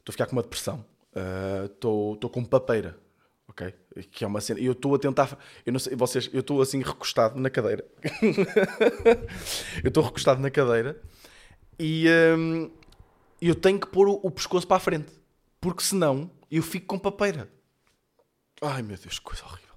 estou 0.00 0.10
a 0.10 0.12
ficar 0.12 0.26
com 0.26 0.32
uma 0.32 0.42
depressão, 0.42 0.84
uh, 1.14 1.66
estou, 1.66 2.14
estou 2.14 2.28
com 2.28 2.44
papeira. 2.44 2.98
Ok? 3.52 3.74
Que 4.10 4.24
é 4.24 4.26
uma 4.26 4.40
cena. 4.40 4.58
Eu 4.58 4.72
estou 4.72 4.94
a 4.94 4.98
tentar. 4.98 5.38
Eu 5.64 5.72
não 5.72 5.78
sei, 5.78 5.94
vocês. 5.94 6.30
Eu 6.32 6.40
estou 6.40 6.62
assim 6.62 6.82
recostado 6.82 7.38
na 7.38 7.50
cadeira. 7.50 7.84
eu 9.84 9.88
estou 9.88 10.02
recostado 10.02 10.40
na 10.40 10.50
cadeira 10.50 11.00
e, 11.78 12.06
um, 12.36 12.70
eu 13.40 13.54
tenho 13.54 13.78
que 13.78 13.86
pôr 13.86 14.08
o, 14.08 14.20
o, 14.22 14.30
pescoço 14.30 14.66
para 14.66 14.78
a 14.78 14.80
frente. 14.80 15.12
Porque 15.60 15.82
senão 15.82 16.30
eu 16.50 16.62
fico 16.62 16.86
com 16.86 16.98
papeira. 16.98 17.48
Ai 18.62 18.80
meu 18.80 18.96
Deus, 18.96 19.18
que 19.18 19.24
coisa 19.24 19.44
horrível. 19.44 19.74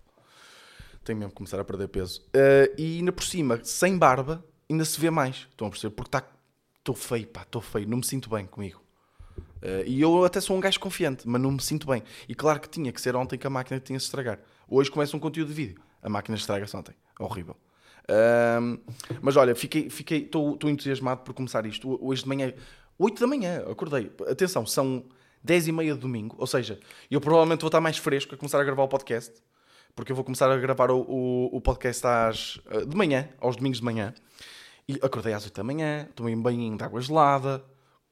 Tenho 1.03 1.19
mesmo 1.19 1.31
que 1.31 1.37
começar 1.37 1.59
a 1.59 1.65
perder 1.65 1.89
peso. 1.89 2.21
Uh, 2.27 2.73
e 2.77 2.99
ainda 2.99 3.11
por 3.11 3.23
cima, 3.23 3.59
sem 3.63 3.97
barba, 3.97 4.43
ainda 4.69 4.85
se 4.85 4.99
vê 4.99 5.09
mais. 5.09 5.47
Estão 5.51 5.67
a 5.67 5.69
perceber? 5.69 5.93
Porque 5.93 6.07
está. 6.07 6.25
Estou 6.77 6.95
feio, 6.95 7.27
pá, 7.27 7.41
estou 7.41 7.61
feio. 7.61 7.87
Não 7.87 7.97
me 7.97 8.05
sinto 8.05 8.29
bem 8.29 8.45
comigo. 8.45 8.84
Uh, 9.57 9.83
e 9.85 10.01
eu 10.01 10.23
até 10.25 10.39
sou 10.39 10.55
um 10.55 10.59
gajo 10.59 10.79
confiante, 10.79 11.27
mas 11.27 11.41
não 11.41 11.51
me 11.51 11.61
sinto 11.61 11.87
bem. 11.87 12.03
E 12.27 12.35
claro 12.35 12.59
que 12.59 12.69
tinha 12.69 12.91
que 12.91 13.01
ser 13.01 13.15
ontem 13.15 13.37
que 13.37 13.47
a 13.47 13.49
máquina 13.49 13.79
tinha 13.79 13.99
se 13.99 14.05
estragar. 14.05 14.39
Hoje 14.67 14.91
começa 14.91 15.15
um 15.15 15.19
conteúdo 15.19 15.47
de 15.49 15.53
vídeo. 15.53 15.81
A 16.01 16.09
máquina 16.09 16.37
estraga-se 16.37 16.75
ontem. 16.75 16.95
Horrível. 17.19 17.55
Uh, 18.03 18.79
mas 19.21 19.35
olha, 19.35 19.55
fiquei, 19.55 19.89
fiquei, 19.89 20.23
estou 20.23 20.57
entusiasmado 20.63 21.21
por 21.21 21.33
começar 21.33 21.65
isto. 21.65 21.97
Hoje 22.05 22.23
de 22.23 22.27
manhã 22.27 22.53
8 22.97 23.19
da 23.19 23.27
manhã, 23.27 23.63
acordei. 23.69 24.11
Atenção, 24.29 24.65
são 24.65 25.03
10 25.43 25.67
e 25.67 25.71
meia 25.71 25.93
de 25.93 25.99
domingo, 25.99 26.35
ou 26.39 26.47
seja, 26.47 26.79
eu 27.11 27.19
provavelmente 27.19 27.61
vou 27.61 27.67
estar 27.67 27.81
mais 27.81 27.97
fresco 27.97 28.33
a 28.33 28.37
começar 28.37 28.59
a 28.59 28.63
gravar 28.63 28.83
o 28.83 28.87
podcast, 28.87 29.33
porque 29.93 30.11
eu 30.11 30.15
vou 30.15 30.23
começar 30.23 30.49
a 30.49 30.57
gravar 30.57 30.89
o, 30.91 31.01
o, 31.01 31.57
o 31.57 31.61
podcast 31.61 32.05
às, 32.07 32.59
eh, 32.69 32.85
de 32.85 32.95
manhã, 32.95 33.29
aos 33.39 33.55
domingos 33.55 33.79
de 33.79 33.85
manhã. 33.85 34.13
E 34.87 34.93
acordei 35.01 35.33
às 35.33 35.43
8 35.43 35.55
da 35.55 35.63
manhã, 35.63 36.07
tomei 36.15 36.35
um 36.35 36.41
banhinho 36.41 36.77
de 36.77 36.83
água 36.83 37.01
gelada, 37.01 37.63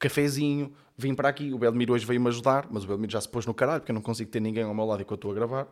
cafezinho, 0.08 0.72
vim 0.96 1.14
para 1.14 1.28
aqui. 1.28 1.52
O 1.52 1.58
Belmiro 1.58 1.92
hoje 1.92 2.06
veio-me 2.06 2.28
ajudar, 2.28 2.68
mas 2.70 2.84
o 2.84 2.86
Belmiro 2.86 3.12
já 3.12 3.20
se 3.20 3.28
pôs 3.28 3.46
no 3.46 3.54
caralho, 3.54 3.80
porque 3.80 3.92
eu 3.92 3.94
não 3.94 4.02
consigo 4.02 4.30
ter 4.30 4.40
ninguém 4.40 4.64
ao 4.64 4.74
meu 4.74 4.84
lado 4.84 5.02
enquanto 5.02 5.18
estou 5.18 5.30
a 5.32 5.34
gravar. 5.34 5.68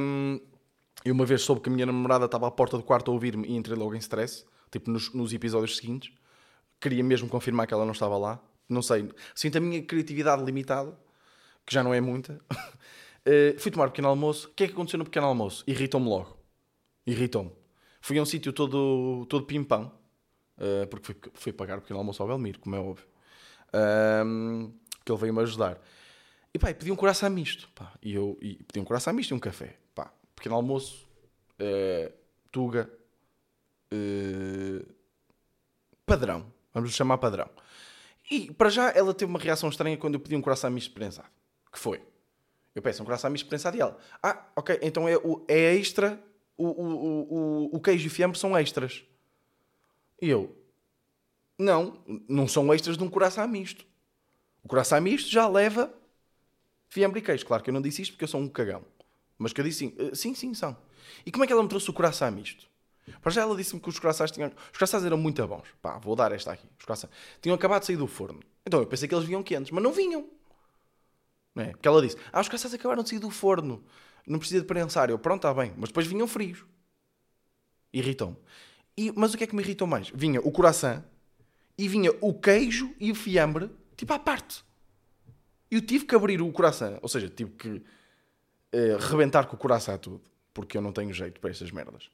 Um, 0.00 0.40
e 1.04 1.10
uma 1.10 1.26
vez 1.26 1.42
soube 1.42 1.60
que 1.60 1.68
a 1.68 1.72
minha 1.72 1.86
namorada 1.86 2.26
estava 2.26 2.46
à 2.46 2.50
porta 2.50 2.76
do 2.76 2.82
quarto 2.82 3.10
a 3.10 3.14
ouvir-me 3.14 3.48
e 3.48 3.56
entrei 3.56 3.76
logo 3.76 3.94
em 3.94 3.98
stress, 3.98 4.44
tipo 4.70 4.90
nos, 4.90 5.12
nos 5.12 5.32
episódios 5.32 5.76
seguintes 5.76 6.12
queria 6.82 7.04
mesmo 7.04 7.28
confirmar 7.28 7.66
que 7.66 7.72
ela 7.72 7.84
não 7.84 7.92
estava 7.92 8.18
lá. 8.18 8.42
Não 8.68 8.82
sei, 8.82 9.08
sinto 9.34 9.58
a 9.58 9.60
minha 9.60 9.80
criatividade 9.82 10.42
limitada, 10.42 10.98
que 11.64 11.72
já 11.72 11.82
não 11.82 11.94
é 11.94 12.00
muita. 12.00 12.40
uh, 12.50 13.58
fui 13.60 13.70
tomar 13.70 13.86
um 13.86 13.90
pequeno 13.90 14.08
almoço. 14.08 14.48
O 14.48 14.50
que 14.54 14.64
é 14.64 14.66
que 14.66 14.72
aconteceu 14.72 14.98
no 14.98 15.04
pequeno 15.04 15.26
almoço? 15.26 15.62
Irritou-me 15.66 16.08
logo. 16.08 16.36
Irritou-me. 17.06 17.52
Fui 18.00 18.18
a 18.18 18.22
um 18.22 18.26
sítio 18.26 18.52
todo, 18.52 19.24
todo 19.28 19.46
pimpão, 19.46 19.92
uh, 20.58 20.86
porque 20.88 21.06
fui, 21.06 21.16
fui 21.34 21.52
pagar 21.52 21.78
o 21.78 21.80
pequeno 21.82 22.00
almoço 22.00 22.20
ao 22.20 22.28
Belmiro, 22.28 22.58
como 22.58 22.74
é 22.74 22.80
óbvio. 22.80 23.06
Um, 23.74 24.72
que 25.04 25.10
ele 25.10 25.20
veio-me 25.20 25.40
ajudar. 25.40 25.80
E 26.54 26.58
pá, 26.58 26.72
pedi 26.74 26.92
um 26.92 26.96
coração 26.96 27.30
misto. 27.30 27.68
Pá, 27.74 27.92
e 28.02 28.14
eu 28.14 28.38
e 28.40 28.62
pedi 28.64 28.80
um 28.80 28.84
coração 28.84 29.12
misto 29.12 29.30
e 29.30 29.34
um 29.34 29.38
café. 29.38 29.76
Pá. 29.94 30.12
pequeno 30.36 30.54
almoço, 30.54 31.08
uh, 31.60 32.12
Tuga, 32.50 32.90
uh, 33.92 34.94
padrão. 36.04 36.52
Vamos 36.74 36.90
lhe 36.90 36.96
chamar 36.96 37.18
padrão. 37.18 37.48
E 38.30 38.52
para 38.52 38.70
já 38.70 38.90
ela 38.90 39.12
teve 39.12 39.30
uma 39.30 39.38
reação 39.38 39.68
estranha 39.68 39.96
quando 39.96 40.14
eu 40.14 40.20
pedi 40.20 40.36
um 40.36 40.42
coração 40.42 40.70
misto 40.70 40.92
prensado. 40.92 41.28
Que 41.72 41.78
foi? 41.78 42.02
Eu 42.74 42.82
peço 42.82 43.02
um 43.02 43.04
coração 43.04 43.30
misto 43.30 43.48
prensado 43.48 43.76
e 43.76 43.80
ela. 43.80 43.98
Ah, 44.22 44.46
ok, 44.56 44.78
então 44.82 45.08
é, 45.08 45.16
o, 45.16 45.44
é 45.48 45.74
extra. 45.74 46.18
O, 46.56 46.66
o, 46.66 47.34
o, 47.70 47.76
o 47.76 47.80
queijo 47.80 48.06
e 48.06 48.10
fiambre 48.10 48.38
são 48.38 48.56
extras. 48.56 49.04
E 50.20 50.28
eu. 50.28 50.54
Não, 51.62 51.96
não 52.28 52.48
são 52.48 52.72
extras 52.74 52.96
de 52.96 53.04
um 53.04 53.08
coração 53.08 53.46
misto. 53.46 53.86
O 54.64 54.68
coração 54.68 55.00
misto 55.00 55.30
já 55.30 55.46
leva 55.48 55.92
fiambre 56.88 57.20
e 57.20 57.22
queijo. 57.22 57.46
Claro 57.46 57.62
que 57.62 57.70
eu 57.70 57.74
não 57.74 57.80
disse 57.80 58.02
isto 58.02 58.12
porque 58.12 58.24
eu 58.24 58.28
sou 58.28 58.40
um 58.40 58.48
cagão. 58.48 58.84
Mas 59.38 59.52
que 59.52 59.60
eu 59.60 59.64
disse 59.64 59.78
sim, 59.78 59.94
eh, 59.96 60.14
sim, 60.14 60.34
sim, 60.34 60.54
são. 60.54 60.76
E 61.24 61.30
como 61.30 61.44
é 61.44 61.46
que 61.46 61.52
ela 61.52 61.62
me 61.62 61.68
trouxe 61.68 61.88
o 61.88 61.92
coração 61.92 62.30
misto? 62.32 62.66
Para 63.20 63.30
já 63.30 63.42
ela 63.42 63.56
disse-me 63.56 63.80
que 63.80 63.88
os 63.88 63.98
corações 63.98 64.30
tinham. 64.32 64.50
Os 64.72 64.78
corações 64.78 65.04
eram 65.04 65.16
muito 65.16 65.46
bons. 65.46 65.68
Pá, 65.80 65.98
vou 65.98 66.16
dar 66.16 66.32
esta 66.32 66.52
aqui. 66.52 66.68
Os 66.78 66.84
corações. 66.84 67.12
Tinham 67.40 67.54
acabado 67.54 67.80
de 67.80 67.86
sair 67.86 67.96
do 67.96 68.06
forno. 68.06 68.40
Então 68.66 68.80
eu 68.80 68.86
pensei 68.86 69.08
que 69.08 69.14
eles 69.14 69.24
vinham 69.24 69.42
quentes, 69.42 69.70
mas 69.70 69.82
não 69.82 69.92
vinham. 69.92 70.28
Não 71.54 71.64
é? 71.64 71.70
Porque 71.70 71.86
ela 71.86 72.02
disse: 72.02 72.16
Ah, 72.32 72.40
os 72.40 72.48
corações 72.48 72.74
acabaram 72.74 73.02
de 73.02 73.08
sair 73.08 73.18
do 73.20 73.30
forno. 73.30 73.84
Não 74.26 74.38
precisa 74.38 74.60
de 74.60 74.66
prensar. 74.66 75.10
Eu, 75.10 75.18
pronto, 75.18 75.46
está 75.46 75.54
bem. 75.54 75.72
Mas 75.76 75.90
depois 75.90 76.06
vinham 76.06 76.26
frios. 76.26 76.64
Irritam-me. 77.92 78.36
E, 78.96 79.12
mas 79.12 79.32
o 79.32 79.38
que 79.38 79.44
é 79.44 79.46
que 79.46 79.54
me 79.54 79.62
irritou 79.62 79.86
mais? 79.86 80.10
Vinha 80.14 80.40
o 80.40 80.52
coração 80.52 81.02
e 81.76 81.88
vinha 81.88 82.10
o 82.20 82.34
queijo 82.34 82.94
e 83.00 83.10
o 83.10 83.14
fiambre, 83.14 83.70
tipo 83.96 84.12
à 84.12 84.18
parte. 84.18 84.64
Eu 85.70 85.80
tive 85.80 86.04
que 86.04 86.14
abrir 86.14 86.42
o 86.42 86.52
coração. 86.52 86.98
Ou 87.00 87.08
seja, 87.08 87.28
tive 87.28 87.52
que 87.52 87.68
uh, 87.68 88.96
rebentar 89.00 89.46
com 89.46 89.56
o 89.56 89.58
coração 89.58 89.96
tudo. 89.96 90.20
Porque 90.52 90.76
eu 90.76 90.82
não 90.82 90.92
tenho 90.92 91.12
jeito 91.12 91.40
para 91.40 91.50
estas 91.50 91.70
merdas. 91.70 92.10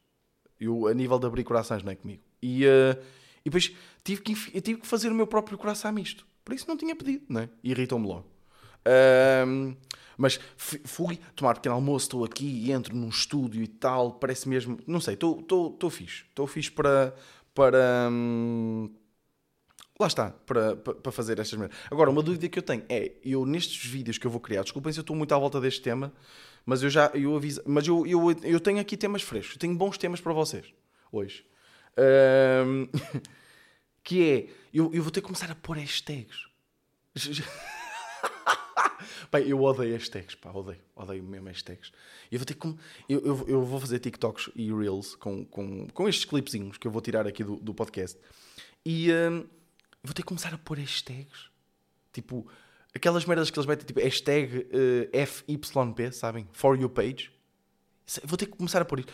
Eu, 0.61 0.87
a 0.87 0.95
nível 0.95 1.19
de 1.19 1.27
abrir 1.27 1.43
corações, 1.43 1.83
não 1.83 1.91
é 1.91 1.97
comigo. 1.97 2.23
E, 2.41 2.65
uh, 2.65 3.03
e 3.41 3.51
depois 3.51 3.75
tive 4.05 4.23
que, 4.23 4.61
tive 4.61 4.81
que 4.81 4.87
fazer 4.87 5.11
o 5.11 5.15
meu 5.15 5.27
próprio 5.27 5.59
coração 5.59 5.93
misto. 5.93 6.27
Por 6.45 6.55
isso 6.55 6.67
não 6.69 6.77
tinha 6.77 6.95
pedido, 6.95 7.25
não 7.29 7.43
é? 7.43 7.49
Irritou-me 7.63 8.07
logo. 8.07 8.27
Um, 9.47 9.77
mas 10.17 10.41
fui 10.57 11.19
tomar 11.37 11.55
pequeno 11.55 11.75
almoço, 11.75 12.07
estou 12.07 12.25
aqui 12.25 12.73
entro 12.73 12.97
num 12.97 13.09
estúdio 13.09 13.63
e 13.63 13.69
tal, 13.69 14.13
parece 14.13 14.49
mesmo. 14.49 14.79
Não 14.87 15.01
sei, 15.01 15.15
estou 15.15 15.91
fixe. 15.91 16.25
Estou 16.29 16.47
fixe 16.47 16.71
para. 16.71 17.15
para 17.55 18.09
hum, 18.11 18.91
lá 19.99 20.07
está, 20.07 20.31
para, 20.31 20.77
para, 20.77 21.13
fazer 21.13 21.39
estas 21.39 21.59
merdas. 21.59 21.77
Agora, 21.91 22.11
uma 22.11 22.23
dúvida 22.23 22.49
que 22.49 22.59
eu 22.59 22.63
tenho 22.63 22.85
é: 22.89 23.13
eu 23.25 23.45
nestes 23.45 23.85
vídeos 23.85 24.17
que 24.19 24.27
eu 24.27 24.31
vou 24.31 24.41
criar, 24.41 24.63
desculpem 24.63 24.93
se 24.93 25.01
eu 25.01 25.03
estou 25.03 25.17
muito 25.17 25.35
à 25.35 25.39
volta 25.39 25.61
deste 25.61 25.83
tema, 25.83 26.13
mas 26.65 26.83
eu 26.83 26.91
já 26.91 27.11
eu 27.15 27.35
aviso, 27.35 27.63
mas 27.67 27.87
eu, 27.87 28.07
eu, 28.07 28.31
eu 28.43 28.61
tenho 28.61 28.79
aqui 28.79 28.97
temas 28.97 29.23
frescos, 29.23 29.57
tenho 29.57 29.75
bons 29.75 29.99
temas 29.99 30.21
para 30.21 30.33
vocês 30.33 30.67
hoje. 31.11 31.45
Um, 31.99 32.89
que 34.05 34.23
é, 34.31 34.49
eu, 34.73 34.93
eu 34.95 35.03
vou 35.03 35.11
ter 35.11 35.21
que 35.21 35.27
começar 35.27 35.51
a 35.51 35.55
pôr 35.55 35.77
hashtags. 35.79 36.47
Bem, 39.31 39.47
eu 39.47 39.61
odeio 39.61 39.93
hashtags, 39.93 40.35
pá, 40.37 40.51
odeio, 40.51 40.79
odeio 40.95 41.23
mesmo 41.23 41.49
hashtags. 41.49 41.93
Eu 42.31 42.39
vou 42.39 42.47
ter 42.47 42.55
que. 42.55 42.67
Eu, 43.09 43.21
eu, 43.27 43.45
eu, 43.49 43.63
vou 43.63 43.79
fazer 43.81 43.99
TikToks 43.99 44.51
e 44.55 44.73
Reels 44.73 45.15
com, 45.17 45.45
com, 45.45 45.87
com 45.89 46.09
estes 46.09 46.25
clipezinhos 46.25 46.79
que 46.79 46.87
eu 46.87 46.91
vou 46.91 47.03
tirar 47.03 47.27
aqui 47.27 47.45
do, 47.45 47.57
do 47.57 47.75
podcast. 47.75 48.19
E 48.87 49.13
um, 49.13 49.45
vou 50.09 50.15
ter 50.15 50.23
que 50.23 50.29
começar 50.29 50.53
a 50.53 50.59
pôr 50.59 50.79
hashtags. 50.79 51.51
Tipo, 52.13 52.49
Aquelas 52.95 53.25
merdas 53.25 53.51
que 53.51 53.59
eles 53.59 53.67
metem, 53.67 53.87
tipo 53.87 54.01
hashtag 54.01 54.59
uh, 54.59 55.27
FYP, 55.27 56.13
sabem? 56.13 56.49
For 56.53 56.77
you 56.77 56.89
page. 56.89 57.31
Vou 58.25 58.37
ter 58.37 58.47
que 58.47 58.57
começar 58.57 58.81
a 58.81 58.85
pôr 58.85 59.01
isto. 59.01 59.13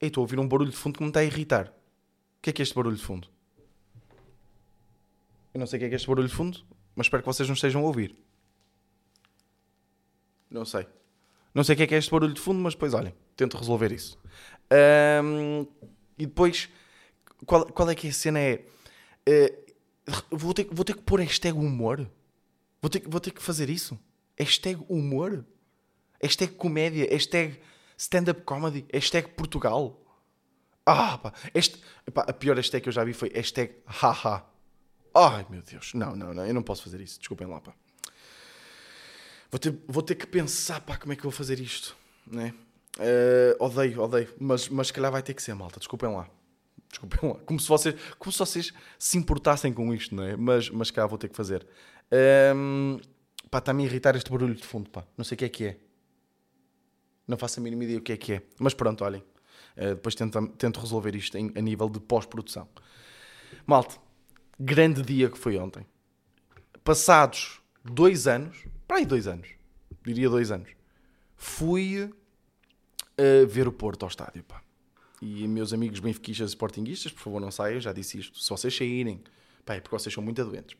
Ei, 0.00 0.08
estou 0.08 0.22
a 0.22 0.24
ouvir 0.24 0.38
um 0.38 0.46
barulho 0.46 0.70
de 0.70 0.76
fundo 0.76 0.96
que 0.96 1.02
me 1.02 1.10
está 1.10 1.20
a 1.20 1.24
irritar. 1.24 1.68
O 1.68 2.42
que 2.42 2.50
é 2.50 2.52
que 2.52 2.62
é 2.62 2.64
este 2.64 2.74
barulho 2.74 2.96
de 2.96 3.02
fundo? 3.02 3.28
Eu 5.52 5.58
não 5.58 5.66
sei 5.66 5.78
o 5.78 5.80
que 5.80 5.84
é 5.86 5.88
que 5.88 5.94
é 5.94 5.96
este 5.96 6.06
barulho 6.06 6.28
de 6.28 6.34
fundo, 6.34 6.64
mas 6.94 7.06
espero 7.06 7.22
que 7.22 7.26
vocês 7.26 7.48
não 7.48 7.54
estejam 7.54 7.82
a 7.82 7.84
ouvir. 7.84 8.14
Não 10.48 10.64
sei. 10.64 10.86
Não 11.52 11.64
sei 11.64 11.74
o 11.74 11.76
que 11.76 11.82
é 11.82 11.86
que 11.86 11.94
é 11.94 11.98
este 11.98 12.10
barulho 12.10 12.34
de 12.34 12.40
fundo, 12.40 12.60
mas 12.60 12.74
depois, 12.74 12.94
olhem, 12.94 13.14
tento 13.36 13.56
resolver 13.56 13.90
isso. 13.90 14.16
Um, 15.22 15.66
e 16.16 16.26
depois, 16.26 16.68
qual, 17.44 17.66
qual 17.66 17.90
é 17.90 17.94
que 17.94 18.06
é 18.06 18.10
a 18.10 18.12
cena? 18.12 18.38
É. 18.38 18.64
Uh, 19.28 19.65
vou, 20.30 20.54
ter, 20.54 20.66
vou 20.70 20.84
ter 20.84 20.94
que 20.94 21.02
pôr 21.02 21.20
hashtag 21.20 21.56
humor. 21.56 22.08
Vou 22.80 22.90
ter, 22.90 23.02
vou 23.06 23.20
ter 23.20 23.30
que 23.30 23.42
fazer 23.42 23.68
isso. 23.70 23.98
Hashtag 24.38 24.84
humor. 24.88 25.44
Hashtag 26.22 26.54
comédia. 26.54 27.08
Hashtag 27.10 27.60
stand-up 27.96 28.42
comedy. 28.42 28.86
Hashtag 28.92 29.28
Portugal. 29.30 30.00
Ah, 30.84 31.18
pá. 31.18 31.32
Este, 31.54 31.80
pá, 32.12 32.22
a 32.22 32.32
pior 32.32 32.56
hashtag 32.56 32.82
que 32.82 32.88
eu 32.88 32.92
já 32.92 33.02
vi 33.04 33.12
foi 33.12 33.30
hashtag 33.34 33.74
haha. 33.86 34.44
Ai, 35.14 35.46
meu 35.50 35.62
Deus. 35.62 35.94
Não, 35.94 36.14
não, 36.14 36.32
não. 36.32 36.46
Eu 36.46 36.54
não 36.54 36.62
posso 36.62 36.82
fazer 36.82 37.00
isso. 37.00 37.18
Desculpem 37.18 37.46
lá, 37.46 37.60
pá. 37.60 37.74
Vou 39.50 39.58
ter, 39.58 39.74
vou 39.88 40.02
ter 40.02 40.14
que 40.14 40.26
pensar, 40.26 40.80
pá, 40.80 40.96
como 40.96 41.12
é 41.12 41.16
que 41.16 41.20
eu 41.20 41.30
vou 41.30 41.36
fazer 41.36 41.58
isto. 41.58 41.96
Né? 42.26 42.54
Uh, 42.98 43.64
odeio, 43.64 44.00
odeio. 44.00 44.34
Mas, 44.38 44.68
mas 44.68 44.88
se 44.88 44.92
calhar 44.92 45.10
vai 45.10 45.22
ter 45.22 45.34
que 45.34 45.42
ser, 45.42 45.54
malta. 45.54 45.78
Desculpem 45.78 46.10
lá. 46.10 46.28
Desculpem 46.90 47.30
lá. 47.30 47.36
Como 47.40 47.60
se 47.60 47.68
vocês, 47.68 47.94
como 48.18 48.32
se, 48.32 48.38
vocês 48.38 48.72
se 48.98 49.18
importassem 49.18 49.72
com 49.72 49.92
isto, 49.92 50.14
não 50.14 50.22
é? 50.22 50.36
Mas, 50.36 50.70
mas 50.70 50.90
cá 50.90 51.06
vou 51.06 51.18
ter 51.18 51.28
que 51.28 51.36
fazer. 51.36 51.66
Um, 52.54 52.98
pá, 53.50 53.58
está-me 53.58 53.82
a 53.82 53.86
irritar 53.86 54.16
este 54.16 54.30
barulho 54.30 54.54
de 54.54 54.64
fundo, 54.64 54.88
pá. 54.90 55.04
Não 55.16 55.24
sei 55.24 55.34
o 55.34 55.38
que 55.38 55.44
é 55.44 55.48
que 55.48 55.64
é. 55.64 55.76
Não 57.26 57.36
faço 57.36 57.60
a 57.60 57.62
mínima 57.62 57.84
ideia 57.84 57.98
o 57.98 58.02
que 58.02 58.12
é 58.12 58.16
que 58.16 58.32
é. 58.34 58.42
Mas 58.58 58.72
pronto, 58.72 59.04
olhem. 59.04 59.22
Uh, 59.76 59.94
depois 59.94 60.14
tento, 60.14 60.46
tento 60.56 60.80
resolver 60.80 61.14
isto 61.14 61.36
em, 61.36 61.52
a 61.54 61.60
nível 61.60 61.88
de 61.88 62.00
pós-produção. 62.00 62.68
Malte, 63.66 63.98
grande 64.58 65.02
dia 65.02 65.28
que 65.28 65.38
foi 65.38 65.58
ontem. 65.58 65.86
Passados 66.82 67.60
dois 67.84 68.26
anos, 68.26 68.64
para 68.86 68.98
aí 68.98 69.06
dois 69.06 69.26
anos, 69.26 69.48
diria 70.04 70.30
dois 70.30 70.50
anos, 70.50 70.70
fui 71.36 72.04
uh, 72.04 73.46
ver 73.48 73.66
o 73.68 73.72
Porto 73.72 74.04
ao 74.04 74.08
estádio, 74.08 74.42
pá. 74.44 74.62
E 75.20 75.48
meus 75.48 75.72
amigos 75.72 76.00
benfiquistas 76.00 76.50
e 76.50 76.52
sportinguistas, 76.52 77.12
por 77.12 77.22
favor 77.22 77.40
não 77.40 77.50
saiam, 77.50 77.80
já 77.80 77.92
disse 77.92 78.18
isto. 78.18 78.38
Se 78.38 78.50
vocês 78.50 78.76
saírem, 78.76 79.22
pá, 79.64 79.74
é 79.74 79.80
porque 79.80 79.96
vocês 79.96 80.12
são 80.12 80.22
muito 80.22 80.44
doentes. 80.44 80.76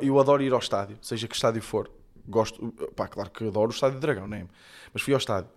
Eu 0.00 0.18
adoro 0.18 0.42
ir 0.42 0.52
ao 0.52 0.58
estádio, 0.58 0.98
seja 1.02 1.28
que 1.28 1.34
estádio 1.34 1.62
for. 1.62 1.90
Gosto, 2.26 2.72
pá, 2.94 3.08
claro 3.08 3.30
que 3.30 3.46
adoro 3.46 3.70
o 3.70 3.74
estádio 3.74 3.96
de 3.96 4.00
Dragão, 4.00 4.26
né? 4.26 4.46
Mas 4.92 5.02
fui 5.02 5.12
ao 5.12 5.18
estádio 5.18 5.50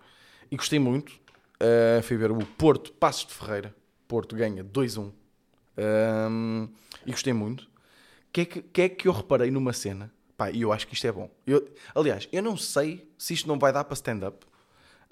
e 0.50 0.56
gostei 0.56 0.78
muito. 0.78 1.10
Uh, 1.62 2.02
fui 2.02 2.16
ver 2.16 2.30
o 2.30 2.38
Porto 2.38 2.92
Passos 2.92 3.26
de 3.26 3.32
Ferreira. 3.32 3.74
Porto 4.06 4.36
ganha 4.36 4.62
2-1. 4.64 5.12
Um, 5.78 6.68
e 7.06 7.10
gostei 7.10 7.32
muito. 7.32 7.62
O 7.64 7.68
que, 8.32 8.40
é 8.42 8.44
que, 8.44 8.62
que, 8.62 8.82
é 8.82 8.88
que 8.88 9.08
eu 9.08 9.12
reparei 9.12 9.50
numa 9.50 9.72
cena? 9.72 10.12
Pá, 10.36 10.50
e 10.50 10.62
eu 10.62 10.72
acho 10.72 10.86
que 10.86 10.94
isto 10.94 11.06
é 11.06 11.12
bom. 11.12 11.30
Eu, 11.46 11.66
aliás, 11.94 12.28
eu 12.32 12.42
não 12.42 12.56
sei 12.56 13.10
se 13.16 13.34
isto 13.34 13.48
não 13.48 13.58
vai 13.58 13.72
dar 13.72 13.84
para 13.84 13.94
stand-up, 13.94 14.44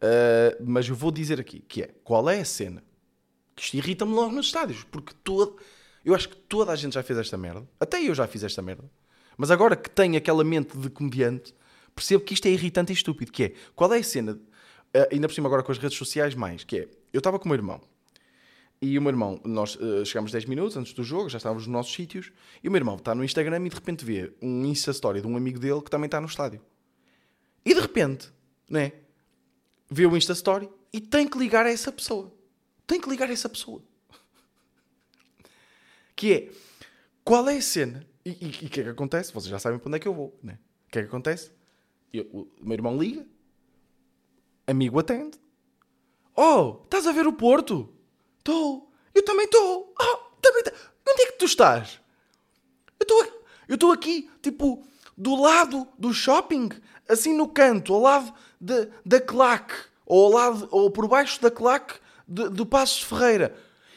uh, 0.02 0.64
mas 0.64 0.88
eu 0.88 0.94
vou 0.94 1.10
dizer 1.10 1.40
aqui, 1.40 1.60
que 1.60 1.82
é, 1.82 1.90
qual 2.04 2.28
é 2.28 2.40
a 2.40 2.44
cena? 2.44 2.82
Que 3.54 3.62
isto 3.62 3.76
irrita-me 3.76 4.12
logo 4.12 4.32
nos 4.32 4.46
estádios, 4.46 4.84
porque 4.84 5.12
todo 5.22 5.58
eu 6.04 6.14
acho 6.14 6.28
que 6.28 6.36
toda 6.36 6.72
a 6.72 6.76
gente 6.76 6.94
já 6.94 7.02
fez 7.02 7.18
esta 7.18 7.36
merda. 7.36 7.68
Até 7.78 8.02
eu 8.02 8.14
já 8.14 8.26
fiz 8.26 8.42
esta 8.42 8.62
merda. 8.62 8.90
Mas 9.36 9.50
agora 9.50 9.76
que 9.76 9.90
tenho 9.90 10.16
aquela 10.16 10.42
mente 10.42 10.76
de 10.76 10.88
comediante, 10.90 11.54
percebo 11.94 12.24
que 12.24 12.34
isto 12.34 12.46
é 12.46 12.50
irritante 12.50 12.92
e 12.92 12.94
estúpido. 12.94 13.30
Que 13.30 13.44
é, 13.44 13.52
qual 13.74 13.92
é 13.92 13.98
a 13.98 14.02
cena, 14.02 14.32
uh, 14.32 15.08
ainda 15.12 15.28
por 15.28 15.34
cima 15.34 15.48
agora 15.48 15.62
com 15.62 15.72
as 15.72 15.78
redes 15.78 15.96
sociais 15.96 16.34
mais, 16.34 16.64
que 16.64 16.78
é, 16.78 16.88
eu 17.12 17.18
estava 17.18 17.38
com 17.38 17.44
o 17.44 17.48
meu 17.48 17.56
irmão. 17.56 17.80
E 18.82 18.98
o 18.98 19.02
meu 19.02 19.10
irmão, 19.10 19.38
nós 19.44 19.76
uh, 19.76 20.04
chegámos 20.06 20.32
10 20.32 20.46
minutos 20.46 20.74
antes 20.76 20.94
do 20.94 21.04
jogo, 21.04 21.28
já 21.28 21.36
estávamos 21.36 21.66
nos 21.66 21.72
nossos 21.72 21.92
sítios, 21.92 22.32
e 22.64 22.68
o 22.68 22.70
meu 22.70 22.78
irmão 22.78 22.96
está 22.96 23.14
no 23.14 23.22
Instagram 23.22 23.66
e 23.66 23.68
de 23.68 23.74
repente 23.74 24.04
vê 24.06 24.32
um 24.40 24.64
Insta 24.64 24.90
Story 24.90 25.20
de 25.20 25.26
um 25.26 25.36
amigo 25.36 25.58
dele 25.58 25.82
que 25.82 25.90
também 25.90 26.06
está 26.06 26.18
no 26.18 26.26
estádio. 26.26 26.62
E 27.62 27.74
de 27.74 27.80
repente, 27.80 28.32
né? 28.70 28.92
Vê 29.90 30.06
o 30.06 30.16
Insta 30.16 30.32
Story 30.32 30.70
e 30.92 31.00
tem 31.00 31.26
que 31.28 31.36
ligar 31.36 31.66
a 31.66 31.70
essa 31.70 31.90
pessoa. 31.90 32.32
Tem 32.86 33.00
que 33.00 33.08
ligar 33.08 33.28
a 33.28 33.32
essa 33.32 33.48
pessoa. 33.48 33.82
Que 36.14 36.32
é, 36.32 36.52
qual 37.24 37.48
é 37.48 37.56
a 37.56 37.62
cena? 37.62 38.06
E 38.24 38.30
o 38.30 38.70
que 38.70 38.80
é 38.80 38.84
que 38.84 38.88
acontece? 38.90 39.32
Vocês 39.32 39.50
já 39.50 39.58
sabem 39.58 39.78
para 39.78 39.88
onde 39.88 39.96
é 39.96 40.00
que 40.00 40.08
eu 40.08 40.14
vou, 40.14 40.38
né? 40.42 40.58
O 40.86 40.90
que 40.90 40.98
é 40.98 41.02
que 41.02 41.08
acontece? 41.08 41.50
Eu, 42.12 42.24
o 42.24 42.48
meu 42.60 42.74
irmão 42.74 42.96
liga, 42.96 43.26
amigo 44.66 44.98
atende. 44.98 45.38
Oh, 46.36 46.80
estás 46.84 47.06
a 47.06 47.12
ver 47.12 47.26
o 47.26 47.32
Porto? 47.32 47.92
Estou. 48.38 48.92
Eu 49.14 49.24
também 49.24 49.46
estou. 49.46 49.94
Oh, 50.00 50.16
também 50.40 50.62
tá. 50.62 50.72
Onde 51.08 51.22
é 51.22 51.26
que 51.26 51.38
tu 51.38 51.46
estás? 51.46 52.00
Eu 53.68 53.74
estou 53.74 53.92
aqui, 53.92 54.28
tipo, 54.42 54.84
do 55.20 55.36
lado 55.36 55.86
do 55.98 56.14
shopping, 56.14 56.70
assim 57.06 57.36
no 57.36 57.46
canto, 57.46 57.92
ao 57.92 58.00
lado 58.00 58.32
de, 58.58 58.88
da 59.04 59.20
claque, 59.20 59.74
ou 60.06 60.24
ao 60.24 60.32
lado, 60.32 60.68
ou 60.70 60.90
por 60.90 61.06
baixo 61.06 61.42
da 61.42 61.50
claque 61.50 61.94
de, 62.26 62.48
do 62.48 62.64
Passos 62.64 63.02
Ferreira. 63.02 63.54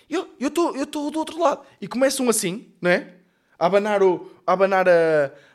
Eu 0.10 0.28
estou 0.38 0.76
eu 0.76 0.86
tô 0.86 1.10
do 1.10 1.18
outro 1.18 1.40
lado. 1.40 1.66
E 1.80 1.88
começam 1.88 2.30
assim, 2.30 2.68
não 2.82 2.92
é? 2.92 3.14
A 3.58 3.68
abanar, 3.68 4.04
o, 4.04 4.30
a 4.46 4.52
abanar 4.52 4.88
a, 4.90 4.92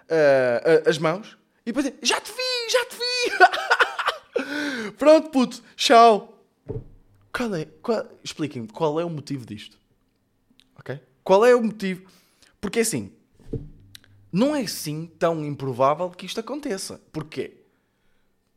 a, 0.08 0.86
a, 0.86 0.88
as 0.88 0.96
mãos. 0.96 1.36
E 1.66 1.70
depois 1.70 1.92
já 2.00 2.18
te 2.18 2.32
vi, 2.32 2.70
já 2.70 2.84
te 2.86 2.96
vi. 2.96 4.92
Pronto, 4.96 5.28
puto, 5.28 5.62
tchau. 5.76 6.42
Qual 7.30 7.54
é, 7.54 7.66
qual, 7.82 8.08
expliquem-me, 8.24 8.68
qual 8.68 8.98
é 8.98 9.04
o 9.04 9.10
motivo 9.10 9.44
disto? 9.44 9.76
Ok? 10.78 10.98
Qual 11.22 11.44
é 11.44 11.54
o 11.54 11.62
motivo? 11.62 12.10
Porque 12.58 12.80
assim, 12.80 13.12
não 14.32 14.54
é 14.54 14.62
assim 14.62 15.06
tão 15.18 15.44
improvável 15.44 16.10
que 16.10 16.26
isto 16.26 16.40
aconteça. 16.40 17.00
Porquê? 17.12 17.62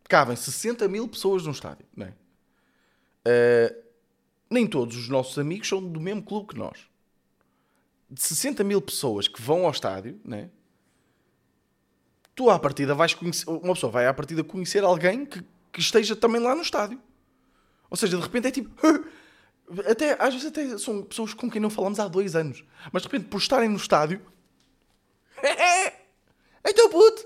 Cabem 0.03 0.35
60 0.35 0.87
mil 0.87 1.07
pessoas 1.07 1.45
num 1.45 1.51
estádio, 1.51 1.85
não 1.95 2.07
é? 2.07 2.13
Uh, 3.27 3.83
nem 4.49 4.67
todos 4.67 4.97
os 4.97 5.07
nossos 5.07 5.37
amigos 5.39 5.67
são 5.67 5.81
do 5.81 5.99
mesmo 5.99 6.23
clube 6.23 6.49
que 6.49 6.57
nós. 6.57 6.87
De 8.09 8.21
60 8.21 8.63
mil 8.63 8.81
pessoas 8.81 9.27
que 9.27 9.41
vão 9.41 9.65
ao 9.65 9.71
estádio, 9.71 10.19
né? 10.25 10.49
tu 12.35 12.49
à 12.49 12.57
partida 12.57 12.95
vais 12.95 13.13
conhecer, 13.13 13.47
uma 13.47 13.73
pessoa 13.73 13.91
vai 13.91 14.07
à 14.07 14.13
partida 14.13 14.43
conhecer 14.43 14.83
alguém 14.83 15.25
que, 15.25 15.43
que 15.71 15.79
esteja 15.79 16.15
também 16.15 16.41
lá 16.41 16.55
no 16.55 16.61
estádio. 16.61 16.99
Ou 17.89 17.97
seja, 17.97 18.17
de 18.17 18.23
repente 18.23 18.47
é 18.47 18.51
tipo. 18.51 18.69
Até, 19.89 20.17
às 20.21 20.33
vezes 20.33 20.47
até 20.47 20.77
são 20.77 21.03
pessoas 21.03 21.33
com 21.33 21.49
quem 21.49 21.61
não 21.61 21.69
falamos 21.69 21.99
há 21.99 22.07
dois 22.07 22.35
anos. 22.35 22.63
Mas 22.91 23.03
de 23.03 23.07
repente, 23.07 23.29
por 23.29 23.37
estarem 23.37 23.69
no 23.69 23.77
estádio. 23.77 24.21
então, 26.67 26.89
puto, 26.89 27.25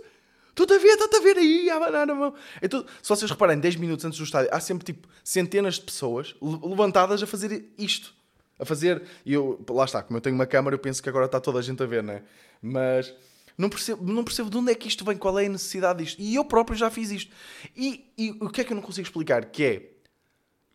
tu 0.56 0.64
a 0.64 0.78
ver, 0.78 0.88
estás 0.88 1.14
a 1.14 1.20
ver 1.20 1.38
aí, 1.38 1.70
a 1.70 1.76
abanar 1.76 2.10
a 2.10 2.16
mão. 2.16 2.34
Então, 2.62 2.86
se 3.02 3.10
vocês 3.10 3.30
reparem, 3.30 3.60
10 3.60 3.76
minutos 3.76 4.06
antes 4.06 4.18
do 4.18 4.24
estádio, 4.24 4.50
há 4.52 4.60
sempre 4.60 4.86
tipo 4.86 5.08
centenas 5.24 5.76
de 5.76 5.82
pessoas 5.82 6.36
levantadas 6.42 7.22
a 7.22 7.28
fazer 7.28 7.66
isto. 7.78 8.14
A 8.58 8.66
fazer. 8.66 9.04
E 9.26 9.34
eu, 9.34 9.64
lá 9.70 9.86
está, 9.86 10.02
como 10.02 10.18
eu 10.18 10.22
tenho 10.22 10.36
uma 10.36 10.46
câmara, 10.46 10.76
eu 10.76 10.80
penso 10.80 11.04
que 11.04 11.10
agora 11.10 11.26
está 11.26 11.40
toda 11.40 11.60
a 11.60 11.62
gente 11.62 11.84
a 11.84 11.86
ver, 11.86 12.02
não 12.02 12.14
é? 12.14 12.24
Mas 12.62 13.14
não 13.58 13.70
percebo, 13.70 14.04
não 14.12 14.24
percebo 14.24 14.50
de 14.50 14.58
onde 14.58 14.72
é 14.72 14.76
que 14.76 14.88
isto 14.88 15.04
vem, 15.06 15.18
qual 15.18 15.38
é 15.40 15.46
a 15.46 15.50
necessidade 15.50 16.04
disto. 16.04 16.20
E 16.22 16.36
eu 16.36 16.46
próprio 16.46 16.78
já 16.78 16.90
fiz 16.90 17.12
isto. 17.12 17.32
E, 17.76 18.12
e 18.18 18.32
o 18.32 18.50
que 18.50 18.62
é 18.62 18.64
que 18.64 18.72
eu 18.72 18.76
não 18.76 18.84
consigo 18.84 19.06
explicar? 19.06 19.46
Que 19.46 19.64
é, 19.64 19.90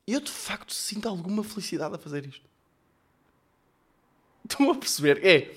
eu 0.06 0.20
de 0.20 0.30
facto 0.30 0.74
sinto 0.74 1.08
alguma 1.08 1.44
felicidade 1.44 1.94
a 1.94 1.98
fazer 1.98 2.26
isto. 2.26 2.48
Estão 4.48 4.70
a 4.70 4.74
perceber? 4.74 5.24
É, 5.24 5.54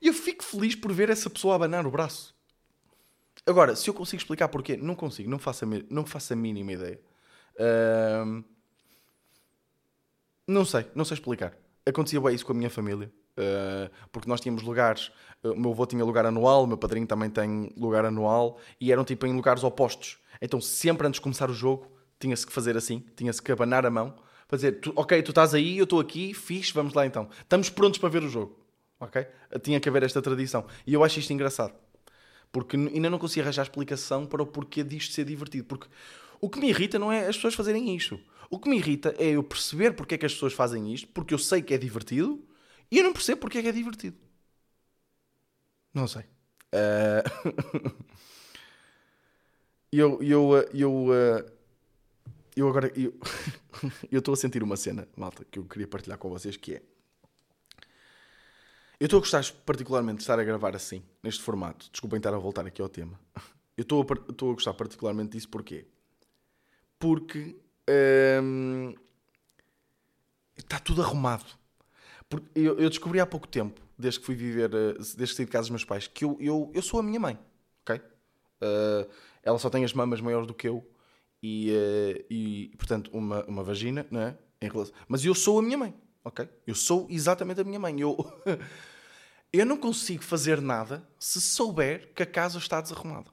eu 0.00 0.12
fico 0.12 0.44
feliz 0.44 0.74
por 0.74 0.92
ver 0.92 1.10
essa 1.10 1.28
pessoa 1.28 1.54
abanar 1.54 1.86
o 1.86 1.90
braço. 1.90 2.34
Agora, 3.46 3.74
se 3.74 3.88
eu 3.88 3.94
consigo 3.94 4.20
explicar 4.20 4.48
porquê, 4.48 4.76
não 4.76 4.94
consigo, 4.94 5.30
não 5.30 5.38
faço 5.38 5.64
a, 5.64 5.68
não 5.90 6.04
faço 6.04 6.32
a 6.32 6.36
mínima 6.36 6.72
ideia. 6.72 7.00
Não 10.46 10.64
sei, 10.64 10.86
não 10.94 11.04
sei 11.04 11.14
explicar. 11.14 11.54
Acontecia 11.84 12.20
bem 12.20 12.34
isso 12.34 12.44
com 12.44 12.52
a 12.52 12.54
minha 12.54 12.70
família. 12.70 13.12
Uh, 13.38 13.88
porque 14.10 14.28
nós 14.28 14.40
tínhamos 14.40 14.62
lugares, 14.64 15.12
uh, 15.44 15.52
o 15.52 15.60
meu 15.60 15.70
avô 15.70 15.86
tinha 15.86 16.04
lugar 16.04 16.26
anual, 16.26 16.64
o 16.64 16.66
meu 16.66 16.76
padrinho 16.76 17.06
também 17.06 17.30
tem 17.30 17.72
lugar 17.76 18.04
anual, 18.04 18.58
e 18.80 18.90
eram 18.90 19.04
tipo 19.04 19.26
em 19.26 19.32
lugares 19.32 19.62
opostos. 19.62 20.18
Então, 20.42 20.60
sempre 20.60 21.06
antes 21.06 21.18
de 21.18 21.22
começar 21.22 21.48
o 21.48 21.54
jogo, 21.54 21.86
tinha-se 22.18 22.44
que 22.44 22.52
fazer 22.52 22.76
assim, 22.76 23.04
tinha-se 23.14 23.40
que 23.40 23.52
abanar 23.52 23.86
a 23.86 23.90
mão, 23.90 24.16
fazer, 24.48 24.80
ok, 24.96 25.22
tu 25.22 25.30
estás 25.30 25.54
aí, 25.54 25.78
eu 25.78 25.84
estou 25.84 26.00
aqui, 26.00 26.34
fixe, 26.34 26.72
vamos 26.72 26.94
lá 26.94 27.06
então. 27.06 27.28
Estamos 27.40 27.70
prontos 27.70 28.00
para 28.00 28.08
ver 28.08 28.24
o 28.24 28.28
jogo, 28.28 28.58
ok? 29.00 29.26
Tinha 29.62 29.80
que 29.80 29.88
haver 29.88 30.02
esta 30.02 30.20
tradição. 30.20 30.66
E 30.86 30.94
eu 30.94 31.04
acho 31.04 31.18
isto 31.18 31.32
engraçado, 31.32 31.74
porque 32.50 32.76
ainda 32.76 33.10
não 33.10 33.18
consigo 33.18 33.42
arranjar 33.42 33.62
explicação 33.62 34.26
para 34.26 34.42
o 34.42 34.46
porquê 34.46 34.82
disto 34.82 35.12
ser 35.12 35.24
divertido. 35.24 35.66
Porque 35.66 35.86
o 36.40 36.48
que 36.48 36.58
me 36.60 36.68
irrita 36.68 36.98
não 36.98 37.12
é 37.12 37.26
as 37.26 37.36
pessoas 37.36 37.54
fazerem 37.54 37.94
isto. 37.94 38.20
O 38.50 38.58
que 38.58 38.68
me 38.68 38.76
irrita 38.76 39.14
é 39.18 39.30
eu 39.30 39.42
perceber 39.42 39.92
porque 39.92 40.14
é 40.14 40.18
que 40.18 40.26
as 40.26 40.32
pessoas 40.32 40.52
fazem 40.52 40.92
isto, 40.92 41.08
porque 41.08 41.34
eu 41.34 41.38
sei 41.38 41.62
que 41.62 41.74
é 41.74 41.78
divertido, 41.78 42.42
e 42.90 42.98
eu 42.98 43.04
não 43.04 43.12
percebo 43.12 43.40
porque 43.40 43.58
é 43.58 43.62
que 43.62 43.68
é 43.68 43.72
divertido. 43.72 44.16
Não 45.92 46.06
sei. 46.06 46.22
Uh... 46.72 47.92
eu, 49.92 50.22
eu, 50.22 50.68
eu, 50.72 50.92
uh... 51.06 51.52
eu 52.56 52.68
agora 52.68 52.90
eu 54.10 54.18
estou 54.18 54.32
a 54.32 54.36
sentir 54.36 54.62
uma 54.62 54.76
cena, 54.76 55.06
malta, 55.16 55.44
que 55.50 55.58
eu 55.58 55.64
queria 55.64 55.86
partilhar 55.86 56.18
com 56.18 56.30
vocês, 56.30 56.56
que 56.56 56.76
é 56.76 56.82
eu 59.00 59.04
estou 59.04 59.18
a 59.18 59.20
gostar 59.20 59.44
particularmente 59.64 60.16
de 60.18 60.22
estar 60.22 60.38
a 60.38 60.44
gravar 60.44 60.74
assim, 60.74 61.02
neste 61.22 61.42
formato. 61.42 61.88
Desculpem 61.90 62.16
estar 62.16 62.34
a 62.34 62.38
voltar 62.38 62.66
aqui 62.66 62.82
ao 62.82 62.88
tema. 62.88 63.18
Eu 63.76 63.82
estou 63.82 64.02
a, 64.02 64.30
estou 64.30 64.50
a 64.50 64.54
gostar 64.54 64.74
particularmente 64.74 65.32
disso 65.32 65.48
porquê? 65.48 65.86
Porque 66.98 67.56
hum, 68.42 68.92
está 70.56 70.80
tudo 70.80 71.02
arrumado. 71.02 71.46
Eu, 72.54 72.78
eu, 72.78 72.90
descobri 72.90 73.20
há 73.20 73.26
pouco 73.26 73.48
tempo, 73.48 73.80
desde 73.96 74.20
que 74.20 74.26
fui 74.26 74.34
viver, 74.34 74.70
eh, 74.74 74.94
desde 74.98 75.16
que 75.16 75.34
saí 75.34 75.46
de 75.46 75.52
casa 75.52 75.62
dos 75.62 75.70
meus 75.70 75.84
pais, 75.84 76.06
que 76.06 76.24
eu, 76.24 76.36
eu, 76.40 76.70
eu 76.74 76.82
sou 76.82 77.00
a 77.00 77.02
minha 77.02 77.18
mãe, 77.18 77.38
ok? 77.82 77.96
Uh, 77.96 79.08
ela 79.42 79.58
só 79.58 79.70
tem 79.70 79.82
as 79.82 79.94
mamas 79.94 80.20
maiores 80.20 80.46
do 80.46 80.52
que 80.52 80.68
eu 80.68 80.86
e, 81.42 81.70
uh, 81.70 82.24
e 82.28 82.74
portanto, 82.76 83.10
uma, 83.14 83.44
uma 83.46 83.62
vagina, 83.62 84.06
não 84.10 84.20
é? 84.20 84.36
Relação... 84.60 84.94
Mas 85.06 85.24
eu 85.24 85.34
sou 85.34 85.58
a 85.58 85.62
minha 85.62 85.78
mãe, 85.78 85.94
ok? 86.24 86.48
Eu 86.66 86.74
sou 86.74 87.06
exatamente 87.10 87.60
a 87.60 87.64
minha 87.64 87.78
mãe. 87.78 88.00
Eu, 88.00 88.16
eu 89.52 89.66
não 89.66 89.76
consigo 89.76 90.22
fazer 90.22 90.60
nada 90.60 91.06
se 91.18 91.40
souber 91.40 92.12
que 92.14 92.22
a 92.22 92.26
casa 92.26 92.58
está 92.58 92.80
desarrumada. 92.80 93.30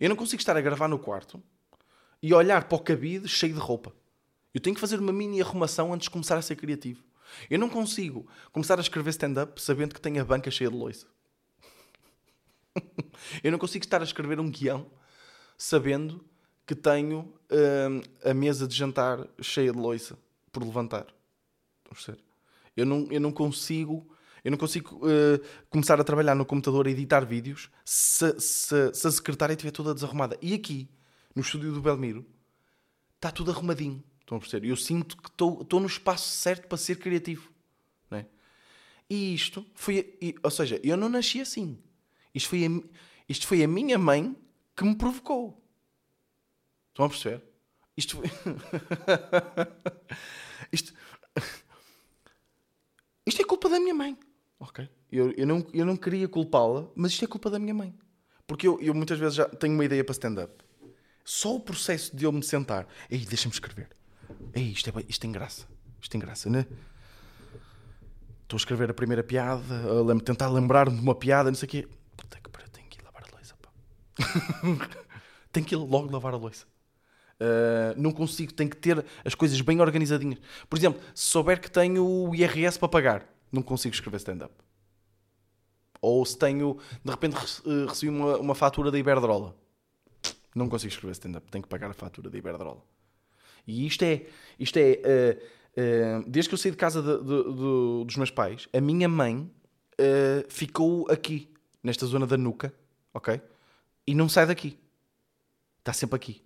Eu 0.00 0.08
não 0.08 0.16
consigo 0.16 0.40
estar 0.40 0.56
a 0.56 0.60
gravar 0.60 0.88
no 0.88 0.98
quarto 0.98 1.42
e 2.22 2.32
olhar 2.32 2.64
para 2.64 2.76
o 2.76 2.80
cabide 2.80 3.28
cheio 3.28 3.52
de 3.52 3.60
roupa. 3.60 3.92
Eu 4.54 4.60
tenho 4.60 4.74
que 4.74 4.80
fazer 4.80 4.98
uma 4.98 5.12
mini 5.12 5.40
arrumação 5.40 5.92
antes 5.92 6.04
de 6.04 6.10
começar 6.10 6.36
a 6.36 6.42
ser 6.42 6.56
criativo. 6.56 7.02
Eu 7.48 7.58
não 7.58 7.68
consigo 7.68 8.26
começar 8.50 8.78
a 8.78 8.82
escrever 8.82 9.10
stand-up 9.10 9.60
sabendo 9.60 9.94
que 9.94 10.00
tenho 10.00 10.20
a 10.20 10.24
banca 10.24 10.50
cheia 10.50 10.70
de 10.70 10.76
loiça. 10.76 11.06
eu 13.42 13.50
não 13.50 13.58
consigo 13.58 13.84
estar 13.84 14.00
a 14.00 14.04
escrever 14.04 14.40
um 14.40 14.50
guião 14.50 14.90
sabendo 15.56 16.24
que 16.66 16.74
tenho 16.74 17.32
hum, 17.50 18.00
a 18.24 18.34
mesa 18.34 18.66
de 18.66 18.74
jantar 18.74 19.26
cheia 19.40 19.72
de 19.72 19.78
loiça 19.78 20.18
por 20.50 20.62
levantar. 20.62 21.06
Eu 22.76 22.86
não, 22.86 23.06
eu 23.10 23.20
não 23.20 23.32
consigo. 23.32 24.08
Eu 24.44 24.50
não 24.50 24.58
consigo 24.58 24.96
uh, 24.96 25.40
começar 25.70 26.00
a 26.00 26.04
trabalhar 26.04 26.34
no 26.34 26.44
computador 26.44 26.88
a 26.88 26.90
editar 26.90 27.24
vídeos 27.24 27.70
se, 27.84 28.40
se, 28.40 28.92
se 28.92 29.06
a 29.06 29.10
secretária 29.10 29.52
estiver 29.52 29.70
toda 29.70 29.94
desarrumada. 29.94 30.36
E 30.42 30.52
aqui, 30.52 30.90
no 31.32 31.42
estúdio 31.42 31.72
do 31.72 31.80
Belmiro, 31.80 32.26
está 33.14 33.30
tudo 33.30 33.52
arrumadinho. 33.52 34.02
Estão 34.20 34.36
a 34.36 34.40
perceber? 34.40 34.66
Eu 34.66 34.76
sinto 34.76 35.16
que 35.16 35.28
estou 35.28 35.80
no 35.80 35.86
espaço 35.86 36.28
certo 36.28 36.66
para 36.66 36.76
ser 36.76 36.96
criativo. 36.96 37.52
Não 38.10 38.18
é? 38.18 38.26
E 39.08 39.34
isto 39.34 39.64
foi. 39.74 40.16
E, 40.20 40.34
ou 40.42 40.50
seja, 40.50 40.80
eu 40.82 40.96
não 40.96 41.08
nasci 41.08 41.40
assim. 41.40 41.78
Isto 42.34 42.48
foi, 42.48 42.66
a, 42.66 42.68
isto 43.28 43.46
foi 43.46 43.62
a 43.62 43.68
minha 43.68 43.98
mãe 43.98 44.34
que 44.74 44.84
me 44.84 44.96
provocou. 44.96 45.62
Estão 46.88 47.06
a 47.06 47.08
perceber? 47.08 47.42
Isto 47.96 48.22
isto. 50.72 50.94
Culpa 53.62 53.76
da 53.76 53.80
minha 53.80 53.94
mãe. 53.94 54.18
Ok? 54.58 54.88
Eu, 55.12 55.30
eu, 55.36 55.46
não, 55.46 55.64
eu 55.72 55.86
não 55.86 55.96
queria 55.96 56.26
culpá-la, 56.26 56.88
mas 56.96 57.12
isto 57.12 57.24
é 57.24 57.28
culpa 57.28 57.48
da 57.48 57.60
minha 57.60 57.72
mãe. 57.72 57.94
Porque 58.44 58.66
eu, 58.66 58.76
eu 58.80 58.92
muitas 58.92 59.20
vezes 59.20 59.36
já 59.36 59.44
tenho 59.44 59.72
uma 59.74 59.84
ideia 59.84 60.02
para 60.02 60.10
stand-up. 60.10 60.52
Só 61.24 61.54
o 61.54 61.60
processo 61.60 62.16
de 62.16 62.24
eu 62.24 62.32
me 62.32 62.42
sentar. 62.42 62.88
Ei, 63.08 63.20
deixa-me 63.24 63.54
escrever. 63.54 63.88
Ei, 64.52 64.64
isto, 64.64 64.90
é, 64.90 65.04
isto 65.08 65.20
tem 65.20 65.30
graça. 65.30 65.68
Isto 66.00 66.10
tem 66.10 66.20
graça, 66.20 66.50
né? 66.50 66.66
Estou 68.42 68.56
a 68.56 68.58
escrever 68.58 68.90
a 68.90 68.94
primeira 68.94 69.22
piada, 69.22 69.62
a 69.62 70.20
tentar 70.20 70.48
lembrar-me 70.48 70.96
de 70.96 71.02
uma 71.02 71.14
piada, 71.14 71.48
não 71.48 71.54
sei 71.54 71.66
o 71.68 71.70
quê. 71.70 71.88
Puta 72.16 72.40
que 72.40 72.50
pariu, 72.50 72.68
tenho 72.70 72.88
que 72.88 72.98
ir 72.98 73.04
lavar 73.04 73.22
a 73.22 73.36
louça, 73.36 73.54
pá. 73.62 73.70
tenho 75.52 75.64
que 75.64 75.76
ir 75.76 75.78
logo 75.78 76.10
lavar 76.10 76.34
a 76.34 76.36
louça. 76.36 76.66
Uh, 77.40 77.94
não 77.96 78.10
consigo, 78.10 78.52
tenho 78.52 78.70
que 78.70 78.76
ter 78.76 79.04
as 79.24 79.36
coisas 79.36 79.60
bem 79.60 79.80
organizadinhas. 79.80 80.40
Por 80.68 80.76
exemplo, 80.76 81.00
se 81.14 81.28
souber 81.28 81.60
que 81.60 81.70
tenho 81.70 82.04
o 82.04 82.34
IRS 82.34 82.76
para 82.76 82.88
pagar, 82.88 83.32
não 83.52 83.62
consigo 83.62 83.94
escrever 83.94 84.16
stand-up. 84.16 84.54
Ou 86.00 86.24
se 86.24 86.36
tenho, 86.36 86.78
de 87.04 87.10
repente 87.10 87.36
eh, 87.36 87.86
recebi 87.88 88.10
uma, 88.10 88.36
uma 88.38 88.54
fatura 88.56 88.90
da 88.90 88.98
Iberdrola, 88.98 89.54
não 90.54 90.68
consigo 90.68 90.92
escrever 90.92 91.12
stand-up, 91.12 91.48
tenho 91.50 91.62
que 91.62 91.68
pagar 91.68 91.90
a 91.90 91.94
fatura 91.94 92.28
da 92.28 92.36
Iberdrola. 92.36 92.82
E 93.66 93.86
isto 93.86 94.02
é, 94.02 94.26
isto 94.58 94.76
é 94.78 95.38
uh, 95.76 96.20
uh, 96.20 96.24
desde 96.28 96.48
que 96.48 96.54
eu 96.54 96.58
saí 96.58 96.70
de 96.70 96.76
casa 96.76 97.00
de, 97.00 97.18
de, 97.18 97.44
de, 97.44 98.04
dos 98.04 98.16
meus 98.16 98.30
pais, 98.30 98.68
a 98.72 98.80
minha 98.80 99.08
mãe 99.08 99.48
uh, 100.00 100.44
ficou 100.48 101.06
aqui, 101.08 101.48
nesta 101.82 102.06
zona 102.06 102.26
da 102.26 102.36
nuca, 102.36 102.74
ok? 103.14 103.40
E 104.06 104.14
não 104.14 104.28
sai 104.28 104.46
daqui. 104.46 104.78
Está 105.78 105.92
sempre 105.92 106.16
aqui. 106.16 106.42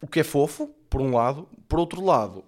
o 0.00 0.06
que 0.06 0.20
é 0.20 0.24
fofo, 0.24 0.68
por 0.88 1.00
um 1.00 1.14
lado. 1.14 1.48
Por 1.68 1.78
outro 1.78 2.02
lado, 2.02 2.44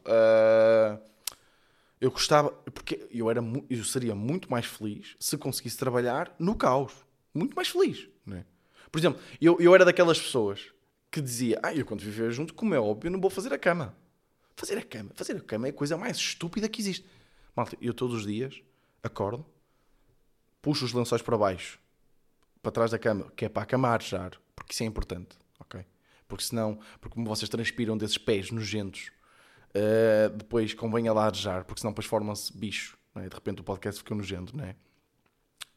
eu 2.03 2.11
gostava, 2.11 2.51
porque 2.75 3.07
eu, 3.12 3.31
era, 3.31 3.41
eu 3.71 3.85
seria 3.85 4.12
muito 4.12 4.51
mais 4.51 4.67
feliz 4.67 5.15
se 5.21 5.38
conseguisse 5.38 5.79
trabalhar 5.79 6.35
no 6.37 6.57
caos. 6.57 6.93
Muito 7.33 7.55
mais 7.55 7.69
feliz, 7.69 8.09
não 8.27 8.38
é? 8.38 8.45
Por 8.91 8.99
exemplo, 8.99 9.23
eu, 9.41 9.57
eu 9.61 9.73
era 9.73 9.85
daquelas 9.85 10.21
pessoas 10.21 10.73
que 11.12 11.21
dizia: 11.21 11.61
Ah, 11.62 11.73
eu 11.73 11.87
quando 11.87 12.01
viver 12.01 12.33
junto, 12.33 12.55
como 12.55 12.75
é 12.75 12.81
óbvio, 12.81 13.09
não 13.09 13.21
vou 13.21 13.31
fazer 13.31 13.53
a 13.53 13.59
cama. 13.59 13.97
Fazer 14.57 14.77
a 14.77 14.83
cama, 14.83 15.12
fazer 15.15 15.37
a 15.37 15.41
cama 15.41 15.69
é 15.69 15.71
a 15.71 15.73
coisa 15.73 15.97
mais 15.97 16.17
estúpida 16.17 16.69
que 16.69 16.81
existe. 16.81 17.07
Malta, 17.55 17.77
eu 17.81 17.95
todos 17.95 18.17
os 18.17 18.27
dias 18.27 18.61
acordo, 19.01 19.47
puxo 20.61 20.85
os 20.85 20.93
lençóis 20.93 21.23
para 21.23 21.38
baixo, 21.38 21.79
para 22.61 22.73
trás 22.73 22.91
da 22.91 22.99
cama, 22.99 23.31
que 23.37 23.45
é 23.45 23.49
para 23.49 23.62
a 23.62 23.67
cama 23.67 23.88
arejar, 23.88 24.33
porque 24.57 24.73
isso 24.73 24.83
é 24.83 24.87
importante, 24.87 25.37
ok? 25.61 25.87
Porque 26.27 26.43
senão, 26.43 26.81
porque 27.01 27.23
vocês 27.23 27.49
transpiram 27.49 27.97
desses 27.97 28.19
pés 28.19 28.51
nojentos, 28.51 29.12
uh, 29.74 30.30
depois 30.37 30.74
convém 30.74 31.08
a 31.08 31.12
larejar, 31.12 31.64
porque 31.64 31.80
senão 31.80 31.92
depois 31.92 32.06
forma-se 32.06 32.56
bicho. 32.56 32.96
É? 33.16 33.28
De 33.28 33.35
repente 33.35 33.61
o 33.61 33.64
podcast 33.64 34.00
fica 34.00 34.14
nojento, 34.14 34.56
não 34.56 34.64
é? 34.64 34.74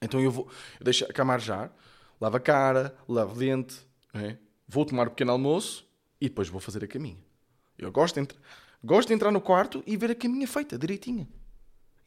Então 0.02 0.20
eu 0.20 0.32
vou, 0.32 0.50
eu 0.80 0.84
deixo 0.84 1.06
a 1.06 1.14
cama 1.14 1.34
arejar, 1.34 1.72
lavo 2.20 2.38
a 2.38 2.40
cara, 2.40 2.96
lavo 3.08 3.38
dente, 3.38 3.76
é? 4.14 4.38
vou 4.68 4.86
tomar 4.86 5.08
um 5.08 5.10
pequeno 5.10 5.32
almoço 5.32 5.88
e 6.20 6.30
depois 6.30 6.48
vou 6.48 6.62
fazer 6.62 6.84
a 6.84 6.88
caminha. 6.88 7.24
Eu 7.78 7.92
gosto 7.92 8.22
de, 8.22 8.28
gosto 8.84 9.10
de 9.10 9.14
entrar 9.14 9.32
no 9.32 9.42
quarto 9.42 9.84
e 9.86 9.98
ver 9.98 10.12
a 10.12 10.16
caminha 10.16 10.48
feita, 10.48 10.78
direitinha. 10.78 11.28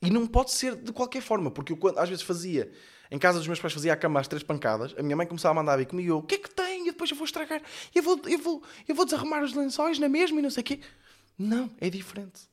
E 0.01 0.11
não 0.11 0.27
pode 0.27 0.53
ser 0.53 0.77
de 0.77 0.93
qualquer 0.93 1.21
forma, 1.21 1.51
porque 1.51 1.73
eu 1.73 1.79
às 1.99 2.09
vezes 2.09 2.23
fazia, 2.23 2.71
em 3.11 3.19
casa 3.19 3.39
dos 3.39 3.49
meus 3.49 3.61
pais 3.61 3.75
fazia 3.75 3.93
a 3.93 3.97
cama 3.97 4.21
às 4.21 4.29
três 4.29 4.43
pancadas, 4.43 4.95
a 4.97 5.03
minha 5.03 5.17
mãe 5.17 5.27
começava 5.27 5.53
a 5.53 5.63
mandar 5.63 5.77
vir 5.77 5.87
comigo, 5.87 6.15
o 6.15 6.23
que 6.23 6.37
é 6.37 6.39
que 6.39 6.51
tem? 6.51 6.87
E 6.87 6.93
depois 6.93 7.11
eu 7.11 7.17
vou 7.17 7.25
estragar, 7.25 7.61
eu 7.95 8.03
vou, 8.03 8.21
eu 8.27 8.39
vou, 8.39 8.63
eu 8.87 8.95
vou 8.95 9.05
desarrumar 9.05 9.43
os 9.43 9.55
lençóis 9.55 9.99
na 9.99 10.09
mesma 10.09 10.39
e 10.39 10.43
não 10.43 10.51
sei 10.51 10.61
o 10.61 10.65
quê. 10.65 10.81
Não, 11.39 11.71
é 11.81 11.89
diferente. 11.89 12.49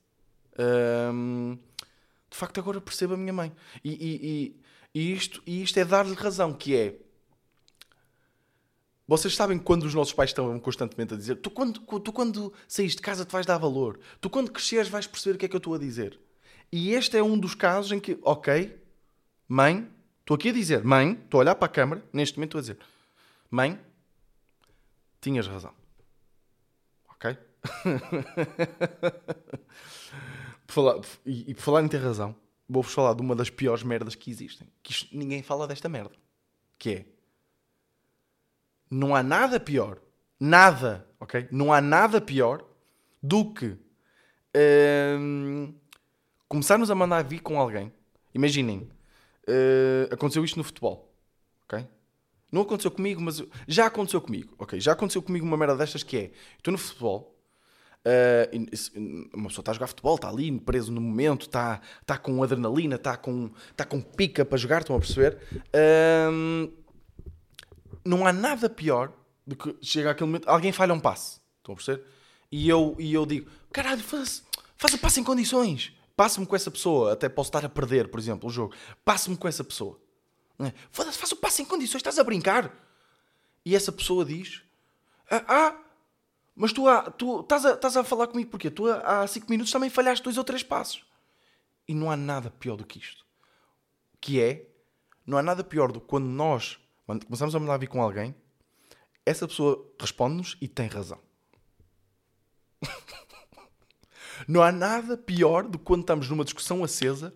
Hum, 1.13 1.57
de 2.29 2.37
facto, 2.37 2.59
agora 2.59 2.79
percebo 2.79 3.15
a 3.15 3.17
minha 3.17 3.33
mãe. 3.33 3.51
E, 3.83 3.91
e, 3.91 4.55
e, 4.93 5.01
e 5.01 5.13
isto, 5.13 5.41
e 5.45 5.63
isto 5.63 5.77
é 5.79 5.85
dar-lhe 5.85 6.13
razão, 6.13 6.53
que 6.53 6.75
é... 6.75 6.99
Vocês 9.07 9.35
sabem 9.35 9.59
quando 9.59 9.83
os 9.83 9.93
nossos 9.93 10.13
pais 10.13 10.31
estão 10.31 10.59
constantemente 10.59 11.13
a 11.13 11.17
dizer 11.17 11.35
tu 11.35 11.51
quando, 11.51 11.79
tu 11.99 12.11
quando 12.11 12.51
saís 12.67 12.95
de 12.95 13.01
casa 13.01 13.23
te 13.23 13.31
vais 13.31 13.45
dar 13.45 13.57
valor. 13.59 13.99
Tu 14.19 14.29
quando 14.29 14.51
cresceres 14.51 14.89
vais 14.89 15.05
perceber 15.05 15.35
o 15.35 15.39
que 15.39 15.45
é 15.45 15.47
que 15.47 15.55
eu 15.55 15.59
estou 15.59 15.75
a 15.75 15.77
dizer. 15.77 16.19
E 16.71 16.91
este 16.91 17.15
é 17.15 17.23
um 17.23 17.37
dos 17.37 17.53
casos 17.53 17.91
em 17.91 17.99
que, 17.99 18.17
ok, 18.23 18.75
mãe, 19.47 19.87
estou 20.21 20.35
aqui 20.35 20.49
a 20.49 20.53
dizer, 20.53 20.83
mãe, 20.83 21.13
estou 21.23 21.39
a 21.39 21.41
olhar 21.41 21.55
para 21.55 21.67
a 21.67 21.69
câmara, 21.69 22.03
neste 22.11 22.37
momento 22.37 22.57
estou 22.57 22.59
a 22.59 22.61
dizer, 22.61 22.79
mãe, 23.49 23.79
tinhas 25.21 25.47
razão. 25.47 25.73
Ok? 27.09 27.37
Por 30.67 30.73
falar, 30.73 31.01
e, 31.25 31.51
e 31.51 31.53
por 31.53 31.61
falar 31.61 31.83
em 31.83 31.87
ter 31.87 31.97
razão, 31.97 32.35
vou-vos 32.67 32.93
falar 32.93 33.13
de 33.13 33.21
uma 33.21 33.35
das 33.35 33.49
piores 33.49 33.83
merdas 33.83 34.15
que 34.15 34.29
existem. 34.31 34.67
Que 34.81 34.91
isto, 34.91 35.15
ninguém 35.15 35.43
fala 35.43 35.67
desta 35.67 35.89
merda. 35.89 36.15
Que 36.77 36.89
é. 36.89 37.05
Não 38.89 39.15
há 39.15 39.23
nada 39.23 39.59
pior. 39.59 39.99
Nada, 40.39 41.07
ok? 41.19 41.47
Não 41.51 41.71
há 41.71 41.81
nada 41.81 42.19
pior 42.19 42.63
do 43.21 43.53
que. 43.53 43.77
Hum, 45.19 45.73
começarmos 46.47 46.89
a 46.89 46.95
mandar 46.95 47.23
vir 47.23 47.39
com 47.39 47.59
alguém. 47.59 47.91
Imaginem, 48.33 48.89
uh, 49.47 50.13
aconteceu 50.13 50.43
isto 50.43 50.57
no 50.57 50.63
futebol, 50.63 51.13
ok? 51.65 51.87
Não 52.51 52.61
aconteceu 52.61 52.91
comigo, 52.91 53.21
mas 53.21 53.41
já 53.67 53.85
aconteceu 53.85 54.21
comigo, 54.21 54.53
ok? 54.57 54.79
Já 54.79 54.93
aconteceu 54.93 55.21
comigo 55.21 55.45
uma 55.45 55.57
merda 55.57 55.75
destas 55.75 56.03
que 56.03 56.17
é, 56.17 56.31
estou 56.57 56.71
no 56.71 56.77
futebol, 56.77 57.34
uh, 58.05 59.37
uma 59.37 59.47
pessoa 59.47 59.61
está 59.61 59.71
a 59.71 59.73
jogar 59.73 59.87
futebol, 59.87 60.15
está 60.15 60.29
ali 60.29 60.59
preso 60.59 60.91
no 60.91 61.01
momento, 61.01 61.43
está, 61.43 61.81
está 62.01 62.17
com 62.17 62.41
adrenalina, 62.43 62.95
está 62.95 63.17
com, 63.17 63.49
está 63.71 63.85
com 63.85 64.01
pica 64.01 64.45
para 64.45 64.57
jogar, 64.57 64.81
estão 64.81 64.95
a 64.95 64.99
perceber? 64.99 65.37
Uh, 65.73 66.71
não 68.03 68.25
há 68.25 68.31
nada 68.31 68.69
pior 68.69 69.11
do 69.45 69.55
que 69.55 69.75
chega 69.81 70.11
aquele 70.11 70.27
momento, 70.27 70.47
alguém 70.47 70.71
falha 70.71 70.93
um 70.93 70.99
passe, 70.99 71.39
estão 71.57 71.73
a 71.73 71.75
perceber? 71.75 72.03
E 72.51 72.69
eu, 72.69 72.95
e 72.99 73.13
eu 73.13 73.25
digo, 73.25 73.49
caralho, 73.71 74.01
faz, 74.01 74.43
faz 74.77 74.93
o 74.93 74.97
passe 74.97 75.19
em 75.19 75.23
condições 75.23 75.93
passe-me 76.15 76.45
com 76.45 76.55
essa 76.55 76.71
pessoa, 76.71 77.13
até 77.13 77.27
posso 77.27 77.49
estar 77.49 77.65
a 77.65 77.69
perder, 77.69 78.07
por 78.07 78.19
exemplo, 78.19 78.49
o 78.49 78.51
jogo. 78.51 78.73
Passe-me 79.03 79.35
com 79.35 79.47
essa 79.47 79.63
pessoa. 79.63 79.99
É? 80.59 80.71
Foda-se, 80.89 81.17
faz 81.17 81.31
o 81.31 81.35
passe 81.35 81.61
em 81.61 81.65
condições, 81.65 81.99
estás 81.99 82.17
a 82.17 82.23
brincar. 82.23 82.73
E 83.65 83.75
essa 83.75 83.91
pessoa 83.91 84.23
diz: 84.23 84.61
Ah, 85.29 85.43
ah 85.47 85.84
mas 86.55 86.71
tu, 86.71 86.87
há, 86.87 87.11
tu 87.11 87.41
estás, 87.41 87.65
a, 87.65 87.73
estás 87.73 87.97
a 87.97 88.03
falar 88.03 88.27
comigo 88.27 88.49
porque 88.49 88.71
tu 88.71 88.89
há 88.89 89.27
5 89.27 89.47
minutos 89.49 89.71
também 89.71 89.89
falhaste 89.89 90.23
dois 90.23 90.37
ou 90.37 90.43
três 90.43 90.63
passos. 90.63 91.05
E 91.87 91.93
não 91.93 92.09
há 92.09 92.15
nada 92.15 92.49
pior 92.49 92.77
do 92.77 92.85
que 92.85 92.99
isto. 92.99 93.25
Que 94.21 94.41
é, 94.41 94.67
não 95.25 95.37
há 95.37 95.43
nada 95.43 95.63
pior 95.63 95.91
do 95.91 95.99
que 95.99 96.07
quando 96.07 96.25
nós 96.25 96.79
quando 97.05 97.25
começamos 97.25 97.55
a 97.55 97.59
mandar 97.59 97.77
vir 97.77 97.87
com 97.87 98.01
alguém, 98.01 98.35
essa 99.25 99.47
pessoa 99.47 99.89
responde-nos 99.99 100.57
e 100.59 100.67
tem 100.67 100.87
razão. 100.87 101.19
Não 104.47 104.61
há 104.61 104.71
nada 104.71 105.17
pior 105.17 105.67
do 105.67 105.79
que 105.79 105.85
quando 105.85 106.01
estamos 106.01 106.29
numa 106.29 106.43
discussão 106.43 106.83
acesa 106.83 107.33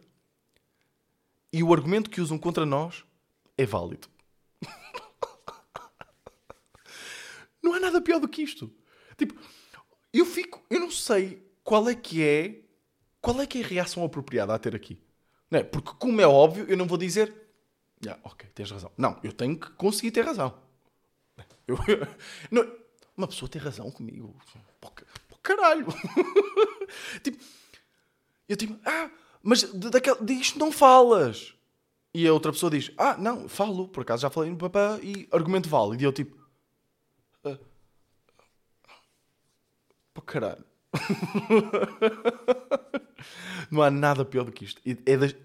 e 1.52 1.64
o 1.64 1.74
argumento 1.74 2.10
que 2.10 2.20
usam 2.20 2.38
contra 2.38 2.66
nós 2.66 3.06
é 3.58 3.66
válido. 3.66 4.10
não 7.64 7.74
há 7.74 7.80
nada 7.80 8.02
pior 8.02 8.20
do 8.20 8.28
que 8.28 8.44
isto. 8.44 8.70
Tipo, 9.20 9.40
eu 10.12 10.26
fico, 10.26 10.64
eu 10.70 10.80
não 10.80 10.90
sei 10.90 11.44
qual 11.64 11.88
é 11.88 11.94
que 11.94 12.24
é, 12.24 12.62
qual 13.22 13.40
é 13.42 13.46
que 13.46 13.62
é 13.62 13.64
a 13.64 13.68
reação 13.68 14.04
apropriada 14.04 14.54
a 14.54 14.60
ter 14.60 14.76
aqui. 14.76 15.00
Não 15.52 15.60
é? 15.60 15.64
Porque 15.64 15.92
como 16.00 16.20
é 16.22 16.28
óbvio, 16.28 16.66
eu 16.68 16.78
não 16.78 16.88
vou 16.88 16.98
dizer, 16.98 17.34
yeah, 18.04 18.20
ok, 18.24 18.50
tens 18.56 18.72
razão. 18.72 18.92
Não, 18.98 19.20
eu 19.24 19.34
tenho 19.34 19.60
que 19.60 19.70
conseguir 19.72 20.12
ter 20.12 20.26
razão. 20.26 20.58
Eu, 21.68 21.78
não, 22.50 22.68
uma 23.16 23.28
pessoa 23.28 23.50
tem 23.50 23.62
razão 23.62 23.92
comigo. 23.92 24.36
Pô, 24.80 24.92
caralho. 25.44 25.86
tipo, 27.22 27.44
eu 28.48 28.56
tipo, 28.56 28.80
ah, 28.86 29.12
mas 29.44 29.64
daquela, 29.74 30.24
disto 30.24 30.58
não 30.58 30.72
falas. 30.72 31.54
E 32.14 32.28
a 32.28 32.34
outra 32.34 32.52
pessoa 32.52 32.72
diz, 32.72 32.92
ah, 32.98 33.16
não, 33.18 33.48
falo, 33.48 33.88
por 33.88 34.02
acaso 34.02 34.24
já 34.24 34.30
falei 34.30 34.50
no 34.50 34.58
papá 34.58 35.00
e 35.04 35.28
argumento 35.32 35.70
válido. 35.70 36.02
E 36.02 36.06
eu 36.06 36.12
tipo, 36.14 36.39
pô, 40.20 40.22
caralho. 40.22 40.64
não 43.72 43.82
há 43.82 43.90
nada 43.90 44.26
pior 44.26 44.44
do 44.44 44.52
que 44.52 44.66
isto. 44.66 44.82
É 45.06 45.18
das, 45.18 45.36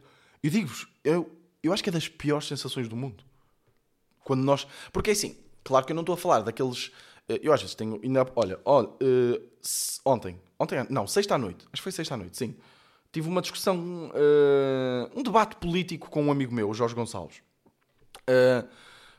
eu 0.43 0.51
digo-vos, 0.51 0.87
eu, 1.03 1.31
eu 1.63 1.73
acho 1.73 1.83
que 1.83 1.91
é 1.91 1.93
das 1.93 2.09
piores 2.09 2.49
sensações 2.49 2.89
do 2.89 2.97
mundo. 2.97 3.23
Quando 4.21 4.43
nós. 4.43 4.67
Porque 4.93 5.11
é 5.11 5.13
assim, 5.13 5.37
claro 5.63 5.87
que 5.87 5.93
eu 5.93 5.95
não 5.95 6.03
estou 6.03 6.15
a 6.15 6.19
falar 6.19 6.41
daqueles 6.41 6.91
eh, 7.29 7.41
eu 7.43 7.53
às 7.53 7.61
vezes 7.61 7.75
tenho. 7.75 8.01
Olha, 8.37 8.59
olha 8.65 8.89
uh, 8.89 9.51
ontem, 10.05 10.41
ontem, 10.59 10.87
não, 10.91 11.07
sexta 11.07 11.35
à 11.35 11.39
noite, 11.39 11.65
acho 11.73 11.81
que 11.81 11.83
foi 11.83 11.93
sexta 11.93 12.15
à 12.15 12.17
noite, 12.17 12.37
sim. 12.37 12.57
Tive 13.13 13.29
uma 13.29 13.41
discussão, 13.41 14.11
uh, 14.11 15.19
um 15.19 15.23
debate 15.23 15.57
político 15.57 16.11
com 16.11 16.25
um 16.25 16.33
amigo 16.33 16.53
meu, 16.53 16.69
o 16.69 16.75
Jorge 16.75 16.97
Gonçalves. 16.97 17.43
Uh, 18.29 18.67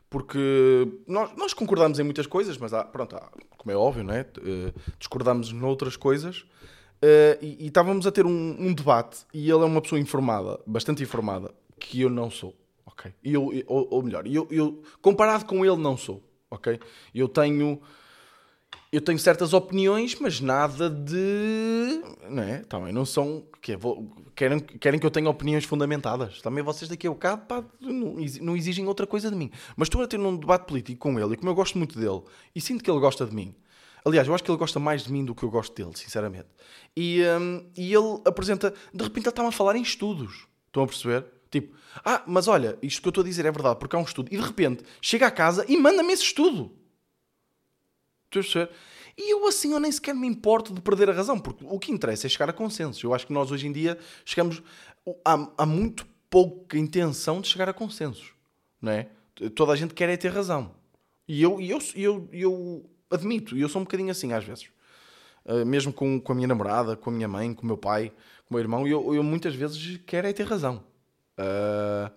porque 0.09 0.87
nós, 1.07 1.35
nós 1.35 1.53
concordamos 1.53 1.99
em 1.99 2.03
muitas 2.03 2.27
coisas, 2.27 2.57
mas 2.57 2.73
há, 2.73 2.83
pronto, 2.83 3.15
há, 3.15 3.29
como 3.57 3.71
é 3.71 3.75
óbvio, 3.75 4.03
não 4.03 4.13
é? 4.13 4.25
discordamos 4.99 5.51
noutras 5.51 5.95
coisas. 5.95 6.45
E, 7.41 7.57
e, 7.59 7.67
estávamos 7.67 8.07
a 8.07 8.11
ter 8.11 8.25
um, 8.25 8.55
um, 8.59 8.73
debate 8.73 9.25
e 9.31 9.43
ele 9.49 9.61
é 9.61 9.65
uma 9.65 9.81
pessoa 9.81 9.99
informada, 9.99 10.59
bastante 10.65 11.03
informada, 11.03 11.53
que 11.79 12.01
eu 12.01 12.09
não 12.09 12.31
sou, 12.31 12.55
ok? 12.83 13.13
Eu, 13.23 13.51
ou, 13.67 13.87
ou 13.91 14.01
melhor, 14.01 14.25
eu, 14.25 14.47
eu, 14.49 14.81
comparado 15.01 15.45
com 15.45 15.63
ele, 15.63 15.77
não 15.77 15.95
sou 15.95 16.23
ok? 16.55 16.79
Eu 17.13 17.27
tenho 17.27 17.81
eu 18.95 19.01
tenho 19.01 19.19
certas 19.19 19.53
opiniões, 19.53 20.15
mas 20.19 20.39
nada 20.39 20.89
de. 20.89 22.01
Não 22.29 22.43
é? 22.43 22.59
Também 22.59 22.93
não 22.93 23.05
são. 23.05 23.43
Que 23.61 23.73
é, 23.73 23.77
querem, 24.35 24.59
querem 24.59 24.99
que 24.99 25.05
eu 25.05 25.11
tenha 25.11 25.29
opiniões 25.29 25.65
fundamentadas. 25.65 26.41
Também 26.41 26.63
vocês 26.63 26.89
daqui 26.89 27.05
a 27.05 27.09
bocado 27.09 27.45
pá, 27.45 27.63
não, 27.81 28.55
exigem 28.55 28.87
outra 28.87 29.05
coisa 29.05 29.29
de 29.29 29.35
mim. 29.35 29.51
Mas 29.75 29.87
estou 29.87 30.01
a 30.01 30.07
ter 30.07 30.19
um 30.19 30.37
debate 30.37 30.65
político 30.65 30.99
com 30.99 31.19
ele 31.19 31.33
e 31.33 31.37
como 31.37 31.49
eu 31.49 31.55
gosto 31.55 31.77
muito 31.77 31.99
dele 31.99 32.21
e 32.55 32.61
sinto 32.61 32.83
que 32.83 32.89
ele 32.89 32.99
gosta 32.99 33.25
de 33.25 33.35
mim. 33.35 33.53
Aliás, 34.05 34.27
eu 34.27 34.35
acho 34.35 34.43
que 34.43 34.51
ele 34.51 34.57
gosta 34.57 34.79
mais 34.79 35.03
de 35.03 35.11
mim 35.11 35.25
do 35.25 35.33
que 35.35 35.43
eu 35.43 35.49
gosto 35.49 35.75
dele, 35.75 35.97
sinceramente. 35.97 36.47
E, 36.95 37.21
um, 37.23 37.65
e 37.75 37.93
ele 37.93 38.21
apresenta. 38.23 38.73
De 38.93 39.03
repente 39.03 39.25
ele 39.25 39.29
está-me 39.29 39.49
a 39.49 39.51
falar 39.51 39.75
em 39.75 39.81
estudos. 39.81 40.47
Estão 40.67 40.83
a 40.83 40.87
perceber? 40.87 41.25
Tipo, 41.51 41.75
ah, 42.03 42.23
mas 42.27 42.47
olha, 42.47 42.77
isto 42.81 43.01
que 43.01 43.07
eu 43.07 43.09
estou 43.09 43.23
a 43.23 43.25
dizer 43.25 43.45
é 43.45 43.51
verdade, 43.51 43.77
porque 43.79 43.95
há 43.95 43.99
um 43.99 44.03
estudo. 44.03 44.29
E 44.31 44.37
de 44.37 44.43
repente 44.43 44.83
chega 45.01 45.27
a 45.27 45.31
casa 45.31 45.65
e 45.67 45.75
manda-me 45.75 46.13
esse 46.13 46.23
estudo. 46.23 46.84
A 48.39 48.43
perceber? 48.43 48.69
E 49.17 49.31
eu 49.31 49.47
assim 49.47 49.71
eu 49.71 49.79
nem 49.79 49.91
sequer 49.91 50.13
me 50.13 50.27
importo 50.27 50.73
de 50.73 50.81
perder 50.81 51.09
a 51.09 51.13
razão, 51.13 51.39
porque 51.39 51.63
o 51.67 51.79
que 51.79 51.91
interessa 51.91 52.27
é 52.27 52.29
chegar 52.29 52.49
a 52.49 52.53
consensos. 52.53 53.01
Eu 53.01 53.13
acho 53.13 53.25
que 53.25 53.33
nós 53.33 53.51
hoje 53.51 53.67
em 53.67 53.71
dia 53.71 53.97
chegamos. 54.25 54.61
Há, 55.23 55.49
há 55.57 55.65
muito 55.65 56.05
pouca 56.29 56.77
intenção 56.77 57.39
de 57.39 57.47
chegar 57.47 57.69
a 57.69 57.73
consensos. 57.73 58.33
Não 58.81 58.91
é? 58.91 59.07
Toda 59.55 59.71
a 59.71 59.75
gente 59.75 59.93
quer 59.93 60.09
é 60.09 60.17
ter 60.17 60.29
razão. 60.29 60.71
E 61.27 61.41
eu, 61.41 61.59
eu, 61.61 61.79
eu, 61.95 62.29
eu 62.31 62.89
admito, 63.09 63.57
eu 63.57 63.69
sou 63.69 63.81
um 63.81 63.85
bocadinho 63.85 64.11
assim 64.11 64.33
às 64.33 64.43
vezes. 64.43 64.65
Uh, 65.45 65.65
mesmo 65.65 65.93
com, 65.93 66.19
com 66.19 66.31
a 66.31 66.35
minha 66.35 66.47
namorada, 66.47 66.95
com 66.95 67.09
a 67.09 67.13
minha 67.13 67.27
mãe, 67.27 67.53
com 67.53 67.63
o 67.63 67.65
meu 67.65 67.77
pai, 67.77 68.11
com 68.47 68.53
o 68.53 68.53
meu 68.53 68.59
irmão, 68.59 68.87
eu, 68.87 69.13
eu 69.13 69.23
muitas 69.23 69.55
vezes 69.55 69.99
quero 70.05 70.27
é 70.27 70.33
ter 70.33 70.43
razão. 70.43 70.83
Uh, 71.39 72.11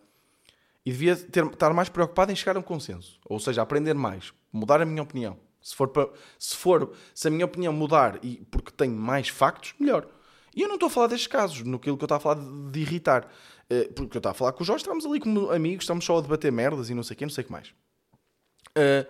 e 0.85 0.91
devia 0.91 1.15
ter, 1.17 1.45
estar 1.45 1.73
mais 1.75 1.89
preocupado 1.89 2.33
em 2.33 2.37
chegar 2.37 2.57
a 2.57 2.61
um 2.61 2.63
consenso. 2.63 3.21
Ou 3.27 3.39
seja, 3.39 3.61
aprender 3.61 3.95
mais, 3.95 4.33
mudar 4.51 4.81
a 4.81 4.87
minha 4.87 5.03
opinião. 5.03 5.39
Se 5.69 5.77
for, 5.77 5.91
se 6.39 6.57
for, 6.57 6.95
se 7.15 7.29
a 7.29 7.31
minha 7.31 7.45
opinião 7.45 7.75
mudar 7.75 8.19
e 8.25 8.43
porque 8.51 8.71
tenho 8.71 8.95
mais 8.95 9.29
factos, 9.29 9.75
melhor. 9.79 10.09
E 10.57 10.63
eu 10.63 10.69
não 10.69 10.77
estou 10.77 10.87
a 10.87 10.91
falar 10.91 11.09
destes 11.09 11.27
casos, 11.27 11.63
no 11.63 11.79
que 11.79 11.91
eu 11.91 11.95
estava 11.95 12.17
a 12.17 12.21
falar 12.21 12.35
de, 12.37 12.71
de 12.71 12.81
irritar. 12.81 13.31
Uh, 13.71 13.93
porque 13.93 14.17
eu 14.17 14.19
estava 14.19 14.31
a 14.31 14.35
falar 14.35 14.53
com 14.53 14.63
o 14.63 14.67
Jorge, 14.67 14.81
estávamos 14.81 15.05
ali 15.05 15.21
como 15.21 15.51
amigos, 15.51 15.85
estamos 15.85 16.07
só 16.07 16.17
a 16.17 16.23
debater 16.23 16.51
merdas 16.51 16.89
e 16.89 16.95
não 16.95 17.03
sei 17.03 17.15
o 17.15 17.19
que, 17.19 17.27
não 17.27 17.31
sei 17.31 17.45
o 17.45 17.47
que 17.47 17.53
mais. 17.53 17.69
Uh, 18.71 19.07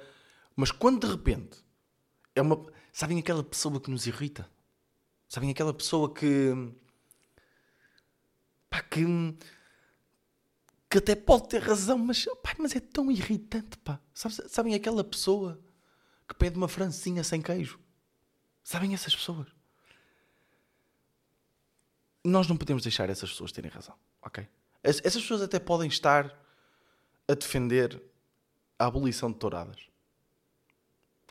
mas 0.56 0.72
quando 0.72 1.06
de 1.06 1.12
repente 1.12 1.58
é 2.34 2.42
uma. 2.42 2.66
Sabem 2.92 3.20
aquela 3.20 3.44
pessoa 3.44 3.80
que 3.80 3.88
nos 3.88 4.08
irrita? 4.08 4.50
Sabem 5.28 5.50
aquela 5.50 5.72
pessoa 5.72 6.12
que. 6.12 6.52
Pá, 8.68 8.82
que. 8.82 9.06
que 10.90 10.98
até 10.98 11.14
pode 11.14 11.48
ter 11.50 11.62
razão, 11.62 11.98
mas, 11.98 12.24
pá, 12.42 12.56
mas 12.58 12.74
é 12.74 12.80
tão 12.80 13.12
irritante, 13.12 13.78
pá. 13.78 14.00
Sabem 14.12 14.74
aquela 14.74 15.04
pessoa 15.04 15.60
que 16.28 16.34
pede 16.34 16.56
uma 16.56 16.68
francinha 16.68 17.24
sem 17.24 17.40
queijo? 17.42 17.78
Sabem 18.62 18.92
essas 18.94 19.14
pessoas? 19.16 19.48
Nós 22.24 22.46
não 22.48 22.56
podemos 22.56 22.82
deixar 22.82 23.08
essas 23.08 23.30
pessoas 23.30 23.52
terem 23.52 23.70
razão, 23.70 23.94
ok? 24.22 24.46
Es- 24.82 25.00
Essas 25.04 25.22
pessoas 25.22 25.42
até 25.42 25.58
podem 25.58 25.88
estar 25.88 26.36
a 27.26 27.34
defender 27.34 28.02
a 28.78 28.86
abolição 28.86 29.30
de 29.32 29.38
touradas. 29.38 29.88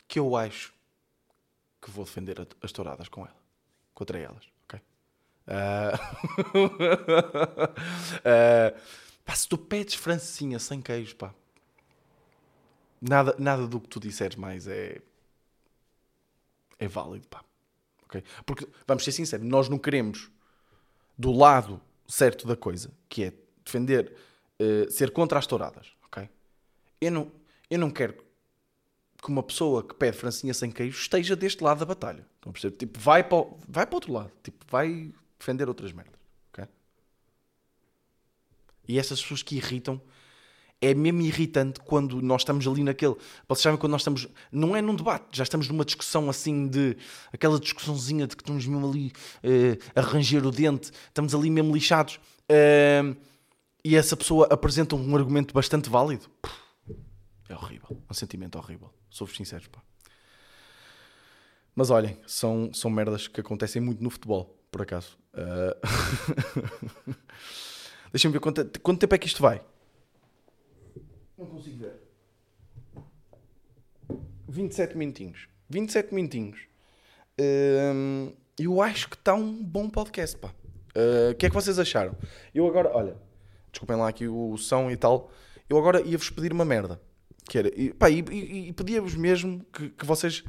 Que 0.06 0.18
eu 0.18 0.34
acho 0.36 0.72
que 1.80 1.90
vou 1.90 2.04
defender 2.04 2.36
as 2.62 2.72
touradas 2.72 3.08
com 3.08 3.24
ela. 3.26 3.36
Contra 3.94 4.18
elas, 4.18 4.44
ok? 4.64 4.80
Ah, 5.46 5.92
ah, 8.24 8.80
pá, 9.24 9.34
se 9.34 9.48
tu 9.48 9.56
pedes 9.58 9.94
francinha 9.94 10.58
sem 10.58 10.80
queijo, 10.80 11.16
pá. 11.16 11.34
Nada, 13.00 13.34
nada 13.38 13.66
do 13.66 13.80
que 13.80 13.88
tu 13.88 14.00
disseres 14.00 14.36
mais 14.36 14.66
é. 14.66 15.00
É 16.78 16.86
válido, 16.88 17.26
pá. 17.28 17.44
Ok? 18.04 18.22
Porque, 18.46 18.66
vamos 18.86 19.04
ser 19.04 19.12
sinceros, 19.12 19.46
nós 19.46 19.68
não 19.68 19.78
queremos 19.78 20.30
do 21.16 21.32
lado 21.32 21.80
certo 22.06 22.46
da 22.46 22.56
coisa, 22.56 22.90
que 23.08 23.24
é 23.24 23.32
defender, 23.64 24.14
eh, 24.58 24.86
ser 24.90 25.10
contra 25.10 25.38
as 25.38 25.46
touradas, 25.46 25.88
ok? 26.06 26.28
Eu 27.00 27.10
não, 27.10 27.32
eu 27.68 27.78
não 27.78 27.90
quero 27.90 28.14
que 29.22 29.28
uma 29.28 29.42
pessoa 29.42 29.82
que 29.86 29.94
pede 29.94 30.16
francinha 30.16 30.54
sem 30.54 30.70
queijo 30.70 30.98
esteja 31.00 31.34
deste 31.36 31.62
lado 31.62 31.80
da 31.80 31.86
batalha. 31.86 32.24
Estão 32.36 32.50
a 32.50 32.52
perceber? 32.52 32.76
Tipo, 32.76 32.98
vai 32.98 33.22
para, 33.24 33.38
o- 33.38 33.58
vai 33.68 33.84
para 33.86 33.96
outro 33.96 34.12
lado. 34.12 34.32
Tipo, 34.42 34.64
vai 34.70 35.12
defender 35.38 35.68
outras 35.68 35.92
merdas, 35.92 36.14
ok? 36.52 36.64
E 38.86 38.98
essas 38.98 39.20
pessoas 39.20 39.42
que 39.42 39.56
irritam, 39.56 40.00
é 40.80 40.94
mesmo 40.94 41.20
irritante 41.22 41.80
quando 41.80 42.20
nós 42.22 42.42
estamos 42.42 42.66
ali 42.66 42.84
naquele. 42.84 43.16
Vocês 43.48 43.62
sabem 43.62 43.78
quando 43.78 43.92
nós 43.92 44.02
estamos. 44.02 44.28
Não 44.52 44.76
é 44.76 44.82
num 44.82 44.94
debate, 44.94 45.36
já 45.36 45.42
estamos 45.42 45.68
numa 45.68 45.84
discussão 45.84 46.30
assim 46.30 46.68
de. 46.68 46.96
aquela 47.32 47.58
discussãozinha 47.58 48.26
de 48.26 48.36
que 48.36 48.42
estamos 48.42 48.66
mesmo 48.66 48.88
ali 48.88 49.12
eh, 49.42 49.78
a 49.94 50.00
ranger 50.00 50.46
o 50.46 50.50
dente, 50.50 50.90
estamos 51.06 51.34
ali 51.34 51.50
mesmo 51.50 51.74
lixados. 51.74 52.20
eh, 52.48 53.14
e 53.84 53.96
essa 53.96 54.16
pessoa 54.16 54.46
apresenta 54.50 54.94
um 54.96 55.16
argumento 55.16 55.54
bastante 55.54 55.88
válido. 55.88 56.26
É 57.48 57.54
horrível. 57.54 58.02
É 58.08 58.10
um 58.10 58.14
sentimento 58.14 58.58
horrível. 58.58 58.92
Sou-vos 59.08 59.36
sinceros, 59.36 59.66
pá. 59.68 59.80
Mas 61.74 61.90
olhem, 61.90 62.18
são, 62.26 62.70
são 62.74 62.90
merdas 62.90 63.28
que 63.28 63.40
acontecem 63.40 63.80
muito 63.80 64.02
no 64.02 64.10
futebol, 64.10 64.58
por 64.70 64.82
acaso. 64.82 65.16
Eh, 65.32 65.76
Deixa-me 68.12 68.32
ver 68.32 68.40
quanto, 68.40 68.80
quanto 68.80 68.98
tempo 68.98 69.14
é 69.14 69.18
que 69.18 69.26
isto 69.26 69.40
vai. 69.40 69.62
Não 71.38 71.46
consigo 71.46 71.78
ver. 71.78 71.92
27 74.48 74.96
minutinhos. 74.96 75.48
27 75.68 76.14
minutinhos. 76.14 76.58
Hum, 77.94 78.32
eu 78.58 78.80
acho 78.82 79.08
que 79.08 79.14
está 79.16 79.34
um 79.34 79.62
bom 79.62 79.88
podcast, 79.88 80.36
pá. 80.36 80.48
Uh, 80.96 81.30
O 81.32 81.34
que 81.36 81.46
é 81.46 81.48
que 81.48 81.54
vocês 81.54 81.78
acharam? 81.78 82.16
Eu 82.54 82.66
agora, 82.66 82.90
olha, 82.94 83.16
desculpem 83.70 83.96
lá 83.96 84.08
aqui 84.08 84.26
o 84.26 84.56
som 84.56 84.90
e 84.90 84.96
tal. 84.96 85.30
Eu 85.68 85.78
agora 85.78 86.00
ia-vos 86.00 86.30
pedir 86.30 86.52
uma 86.52 86.64
merda. 86.64 87.00
Que 87.48 87.58
era, 87.58 87.68
e, 87.80 87.92
pá, 87.94 88.10
e, 88.10 88.20
e- 88.30 88.68
e 88.68 88.72
pedia-vos 88.72 89.14
mesmo 89.14 89.64
que, 89.72 89.90
que 89.90 90.04
vocês 90.04 90.42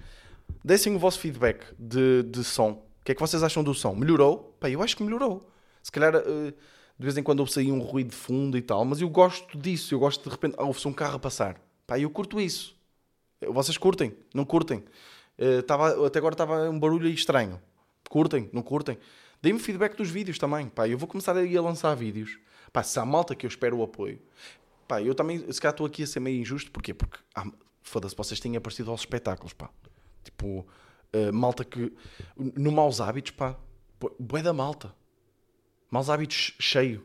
dessem 0.63 0.95
o 0.95 0.99
vosso 0.99 1.19
feedback 1.19 1.65
de, 1.77 2.23
de 2.23 2.43
som. 2.43 2.71
O 2.71 3.03
que 3.05 3.11
é 3.11 3.15
que 3.15 3.21
vocês 3.21 3.43
acham 3.43 3.63
do 3.63 3.73
som? 3.73 3.93
Melhorou? 3.95 4.55
Pá, 4.59 4.69
eu 4.69 4.81
acho 4.81 4.97
que 4.97 5.03
melhorou. 5.03 5.49
Se 5.83 5.91
calhar 5.91 6.15
uh, 6.15 6.53
de 6.99 7.05
vez 7.05 7.17
em 7.17 7.23
quando 7.23 7.39
ouve 7.39 7.51
aí 7.57 7.71
um 7.71 7.79
ruído 7.79 8.09
de 8.09 8.15
fundo 8.15 8.57
e 8.57 8.61
tal, 8.61 8.83
mas 8.83 8.99
eu 8.99 9.09
gosto 9.09 9.57
disso. 9.57 9.93
Eu 9.93 9.99
gosto 9.99 10.21
de 10.21 10.29
repente, 10.29 10.55
ah, 10.57 10.65
ouve-se 10.65 10.85
um 10.85 10.91
carro 10.91 11.15
a 11.15 11.19
passar. 11.19 11.59
Pá, 11.87 11.97
eu 11.97 12.09
curto 12.09 12.41
isso. 12.41 12.75
Vocês 13.47 13.77
curtem? 13.77 14.13
Não 14.33 14.43
curtem? 14.43 14.83
Eh, 15.37 15.61
tava, 15.61 16.05
até 16.05 16.19
agora 16.19 16.33
estava 16.33 16.69
um 16.69 16.77
barulho 16.77 17.07
estranho. 17.07 17.61
Curtem? 18.09 18.49
Não 18.51 18.61
curtem? 18.61 18.97
Deem-me 19.41 19.59
feedback 19.59 19.95
dos 19.95 20.09
vídeos 20.09 20.37
também. 20.37 20.67
Pá, 20.67 20.89
eu 20.89 20.97
vou 20.97 21.07
começar 21.07 21.37
aí 21.37 21.55
a 21.55 21.61
lançar 21.61 21.95
vídeos. 21.95 22.37
Pá, 22.73 22.83
se 22.83 22.99
há 22.99 23.05
malta 23.05 23.33
que 23.33 23.45
eu 23.45 23.47
espero 23.47 23.77
o 23.77 23.83
apoio. 23.83 24.21
Pá, 24.85 25.01
eu 25.01 25.15
também, 25.15 25.39
se 25.49 25.61
calhar 25.61 25.73
estou 25.73 25.87
aqui 25.87 26.03
a 26.03 26.07
ser 26.07 26.19
meio 26.19 26.41
injusto. 26.41 26.69
Porquê? 26.69 26.93
Porque, 26.93 27.17
ah, 27.33 27.49
foda-se, 27.81 28.13
vocês 28.13 28.41
têm 28.41 28.57
aparecido 28.57 28.91
aos 28.91 28.99
espetáculos, 28.99 29.53
pá. 29.53 29.69
Tipo, 30.21 30.67
eh, 31.13 31.31
malta 31.31 31.63
que... 31.63 31.93
No 32.35 32.73
Maus 32.73 32.99
Hábitos, 32.99 33.31
pá. 33.31 33.55
Bué 34.19 34.41
da 34.41 34.51
malta. 34.51 34.93
Maus 35.89 36.09
Hábitos 36.09 36.53
cheio. 36.59 37.03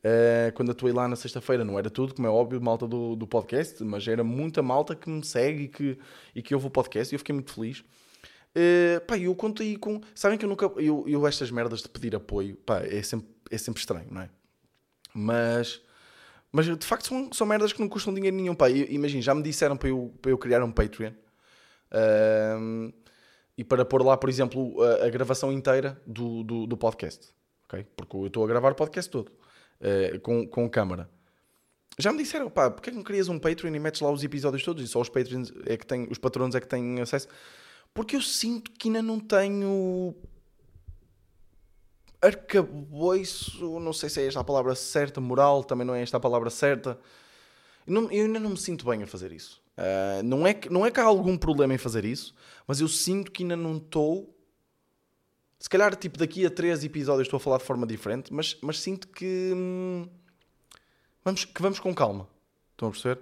Uh, 0.00 0.50
quando 0.54 0.72
atuei 0.72 0.94
lá 0.94 1.06
na 1.06 1.14
sexta-feira, 1.14 1.62
não 1.62 1.78
era 1.78 1.90
tudo, 1.90 2.14
como 2.14 2.26
é 2.26 2.30
óbvio, 2.30 2.60
malta 2.60 2.88
do, 2.88 3.14
do 3.14 3.26
podcast, 3.26 3.84
mas 3.84 4.08
era 4.08 4.24
muita 4.24 4.62
malta 4.62 4.94
que 4.96 5.10
me 5.10 5.22
segue 5.22 5.64
e 5.64 5.68
que, 5.68 5.98
e 6.34 6.42
que 6.42 6.54
ouve 6.54 6.68
o 6.68 6.70
podcast 6.70 7.12
e 7.12 7.16
eu 7.16 7.18
fiquei 7.18 7.34
muito 7.34 7.52
feliz. 7.52 7.80
Uh, 8.50 9.00
pá, 9.06 9.18
eu 9.18 9.34
conto 9.34 9.62
aí 9.62 9.76
com. 9.76 10.00
Sabem 10.14 10.38
que 10.38 10.44
eu 10.44 10.48
nunca. 10.48 10.66
Eu, 10.76 11.04
eu 11.06 11.26
estas 11.26 11.50
merdas 11.50 11.82
de 11.82 11.88
pedir 11.88 12.16
apoio, 12.16 12.56
pá, 12.56 12.80
é 12.80 13.02
sempre, 13.02 13.28
é 13.50 13.58
sempre 13.58 13.80
estranho, 13.80 14.08
não 14.10 14.22
é? 14.22 14.30
Mas. 15.14 15.80
Mas 16.52 16.66
de 16.66 16.84
facto 16.84 17.06
são, 17.06 17.32
são 17.32 17.46
merdas 17.46 17.72
que 17.72 17.80
não 17.80 17.88
custam 17.88 18.12
dinheiro 18.12 18.36
nenhum, 18.36 18.54
pá. 18.54 18.68
Imagina, 18.70 19.22
já 19.22 19.34
me 19.34 19.42
disseram 19.42 19.76
para 19.76 19.90
eu, 19.90 20.12
para 20.20 20.32
eu 20.32 20.38
criar 20.38 20.64
um 20.64 20.72
Patreon. 20.72 21.12
Um, 21.92 22.92
e 23.56 23.62
para 23.62 23.84
pôr 23.84 24.02
lá, 24.02 24.16
por 24.16 24.28
exemplo, 24.28 24.82
a, 24.82 25.06
a 25.06 25.10
gravação 25.10 25.52
inteira 25.52 26.00
do, 26.06 26.42
do, 26.42 26.66
do 26.66 26.76
podcast. 26.76 27.28
Porque 27.96 28.16
eu 28.16 28.26
estou 28.26 28.44
a 28.44 28.46
gravar 28.48 28.72
o 28.72 28.74
podcast 28.74 29.10
todo. 29.10 29.30
eh, 29.80 30.18
com, 30.18 30.46
com 30.46 30.68
câmara. 30.68 31.08
Já 31.98 32.12
me 32.12 32.18
disseram, 32.22 32.48
pá, 32.50 32.70
porque 32.70 32.90
é 32.90 32.92
que 32.92 32.96
não 32.96 33.04
crias 33.04 33.28
um 33.28 33.38
Patreon 33.38 33.74
e 33.74 33.78
metes 33.78 34.00
lá 34.00 34.10
os 34.10 34.22
episódios 34.24 34.62
todos 34.62 34.82
e 34.84 34.88
só 34.88 35.00
os 35.00 35.08
Patreons 35.08 35.52
é 35.66 35.76
que 35.76 35.86
têm, 35.86 36.06
os 36.10 36.18
patronos 36.18 36.54
é 36.54 36.60
que 36.60 36.68
têm 36.68 37.00
acesso? 37.00 37.28
Porque 37.92 38.14
eu 38.16 38.22
sinto 38.22 38.70
que 38.72 38.88
ainda 38.88 39.02
não 39.02 39.18
tenho 39.18 40.14
arcabouço, 42.22 43.80
não 43.80 43.92
sei 43.92 44.08
se 44.08 44.20
é 44.20 44.26
esta 44.26 44.40
a 44.40 44.44
palavra 44.44 44.74
certa, 44.74 45.20
moral 45.20 45.64
também 45.64 45.86
não 45.86 45.94
é 45.94 46.02
esta 46.02 46.16
a 46.16 46.20
palavra 46.20 46.50
certa. 46.50 46.98
Não- 47.86 48.10
eu 48.10 48.26
ainda 48.26 48.38
não 48.38 48.50
me 48.50 48.56
sinto 48.56 48.84
bem 48.86 49.02
a 49.02 49.06
fazer 49.06 49.32
isso. 49.32 49.60
Ah, 49.76 50.22
não, 50.22 50.46
é 50.46 50.52
que, 50.54 50.70
não 50.70 50.84
é 50.84 50.90
que 50.90 51.00
há 51.00 51.04
algum 51.04 51.36
problema 51.36 51.74
em 51.74 51.78
fazer 51.78 52.04
isso, 52.04 52.34
mas 52.66 52.80
eu 52.80 52.88
sinto 52.88 53.30
que 53.32 53.42
ainda 53.42 53.56
não 53.56 53.76
estou. 53.78 54.34
Se 55.60 55.68
calhar, 55.68 55.94
tipo, 55.94 56.18
daqui 56.18 56.46
a 56.46 56.50
três 56.50 56.82
episódios 56.82 57.26
estou 57.26 57.36
a 57.36 57.40
falar 57.40 57.58
de 57.58 57.64
forma 57.64 57.86
diferente, 57.86 58.32
mas, 58.32 58.56
mas 58.62 58.80
sinto 58.80 59.06
que. 59.08 59.52
hum, 59.54 60.08
vamos, 61.22 61.44
que 61.44 61.60
vamos 61.60 61.78
com 61.78 61.94
calma. 61.94 62.26
Estão 62.72 62.88
a 62.88 62.90
perceber? 62.90 63.20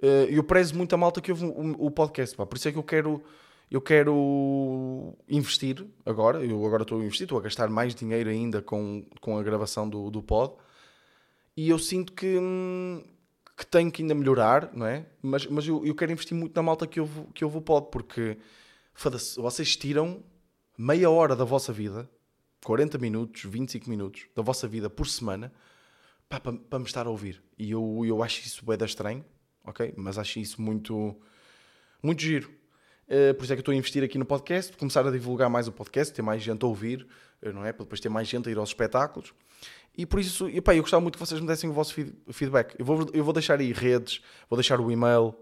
Eh, 0.00 0.28
eu 0.30 0.44
prezo 0.44 0.76
muito 0.76 0.94
a 0.94 0.96
malta 0.96 1.20
que 1.20 1.32
ouve 1.32 1.46
o, 1.46 1.90
podcast, 1.90 2.36
pá. 2.36 2.46
por 2.46 2.56
isso 2.56 2.68
é 2.68 2.72
que 2.72 2.78
eu 2.78 2.82
quero, 2.84 3.20
eu 3.68 3.80
quero 3.80 5.16
investir 5.28 5.84
agora. 6.06 6.44
Eu 6.44 6.64
agora 6.64 6.82
estou 6.82 7.00
a 7.00 7.04
investir, 7.04 7.24
estou 7.24 7.38
a 7.38 7.42
gastar 7.42 7.68
mais 7.68 7.92
dinheiro 7.92 8.30
ainda 8.30 8.62
com, 8.62 9.04
com 9.20 9.36
a 9.36 9.42
gravação 9.42 9.88
do, 9.88 10.12
do 10.12 10.22
pod. 10.22 10.54
E 11.56 11.68
eu 11.70 11.78
sinto 11.80 12.12
que, 12.12 12.38
hum, 12.38 13.02
que 13.56 13.66
tenho 13.66 13.90
que 13.90 14.02
ainda 14.02 14.14
melhorar, 14.14 14.70
não 14.72 14.86
é? 14.86 15.06
Mas, 15.20 15.44
mas 15.46 15.66
eu, 15.66 15.84
eu 15.84 15.94
quero 15.96 16.12
investir 16.12 16.36
muito 16.36 16.54
na 16.54 16.62
malta 16.62 16.86
que 16.86 17.00
ouve, 17.00 17.24
que 17.34 17.44
ouve 17.44 17.58
o 17.58 17.60
pod, 17.60 17.88
porque 17.90 18.38
foda-se, 18.94 19.40
vocês 19.40 19.76
tiram 19.76 20.22
meia 20.78 21.10
hora 21.10 21.34
da 21.34 21.44
vossa 21.44 21.72
vida, 21.72 22.08
40 22.64 22.96
minutos, 22.98 23.42
25 23.44 23.90
minutos 23.90 24.22
da 24.34 24.42
vossa 24.42 24.68
vida 24.68 24.88
por 24.88 25.08
semana, 25.08 25.52
para, 26.28 26.78
me 26.78 26.84
estar 26.84 27.06
a 27.06 27.10
ouvir. 27.10 27.42
E 27.58 27.72
eu, 27.72 28.02
eu 28.06 28.22
acho 28.22 28.40
isso 28.46 28.64
da 28.64 28.86
estranho, 28.86 29.24
ok? 29.64 29.92
Mas 29.96 30.18
acho 30.18 30.38
isso 30.38 30.62
muito, 30.62 31.16
muito 32.02 32.22
giro. 32.22 32.50
Eh, 33.08 33.32
por 33.32 33.44
isso 33.44 33.52
é 33.52 33.56
que 33.56 33.60
eu 33.60 33.62
estou 33.62 33.72
a 33.72 33.76
investir 33.76 34.04
aqui 34.04 34.18
no 34.18 34.24
podcast, 34.26 34.76
começar 34.76 35.06
a 35.06 35.10
divulgar 35.10 35.48
mais 35.48 35.66
o 35.66 35.72
podcast, 35.72 36.14
ter 36.14 36.22
mais 36.22 36.42
gente 36.42 36.62
a 36.64 36.68
ouvir, 36.68 37.06
eh, 37.42 37.50
não 37.50 37.64
é? 37.64 37.72
Para 37.72 37.84
depois 37.84 38.00
ter 38.00 38.10
mais 38.10 38.28
gente 38.28 38.48
a 38.48 38.52
ir 38.52 38.58
aos 38.58 38.68
espetáculos. 38.68 39.34
E 39.96 40.06
por 40.06 40.20
isso, 40.20 40.48
e, 40.48 40.60
pá, 40.60 40.76
eu 40.76 40.82
gostava 40.82 41.00
muito 41.00 41.14
que 41.14 41.26
vocês 41.26 41.40
me 41.40 41.46
dessem 41.46 41.68
o 41.68 41.72
vosso 41.72 41.94
feed- 41.94 42.14
feedback. 42.30 42.76
Eu 42.78 42.84
vou, 42.84 43.10
eu 43.12 43.24
vou 43.24 43.32
deixar 43.32 43.58
aí 43.58 43.72
redes, 43.72 44.20
vou 44.48 44.56
deixar 44.56 44.80
o 44.80 44.92
e-mail. 44.92 45.34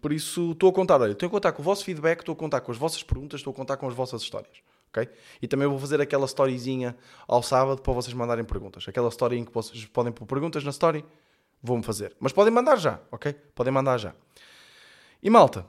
Por 0.00 0.12
isso, 0.12 0.52
estou 0.52 0.70
a 0.70 0.72
contar, 0.72 1.00
olha, 1.00 1.12
estou 1.12 1.26
a 1.26 1.30
contar 1.30 1.52
com 1.52 1.62
o 1.62 1.64
vosso 1.64 1.84
feedback, 1.84 2.20
estou 2.20 2.32
a 2.32 2.36
contar 2.36 2.60
com 2.60 2.72
as 2.72 2.78
vossas 2.78 3.02
perguntas, 3.02 3.40
estou 3.40 3.52
a 3.52 3.54
contar 3.54 3.76
com 3.76 3.86
as 3.88 3.94
vossas 3.94 4.22
histórias. 4.22 4.58
ok? 4.88 5.08
E 5.40 5.48
também 5.48 5.68
vou 5.68 5.78
fazer 5.78 6.00
aquela 6.00 6.26
storyzinha 6.26 6.96
ao 7.28 7.42
sábado 7.42 7.82
para 7.82 7.92
vocês 7.92 8.14
mandarem 8.14 8.44
perguntas. 8.44 8.84
Aquela 8.88 9.08
story 9.08 9.38
em 9.38 9.44
que 9.44 9.52
vocês 9.52 9.84
podem 9.86 10.12
pôr 10.12 10.26
perguntas 10.26 10.64
na 10.64 10.70
story, 10.70 11.04
vou-me 11.62 11.82
fazer. 11.82 12.16
Mas 12.18 12.32
podem 12.32 12.52
mandar 12.52 12.76
já, 12.76 13.00
ok? 13.10 13.32
Podem 13.54 13.72
mandar 13.72 13.98
já. 13.98 14.14
E 15.22 15.28
malta, 15.30 15.66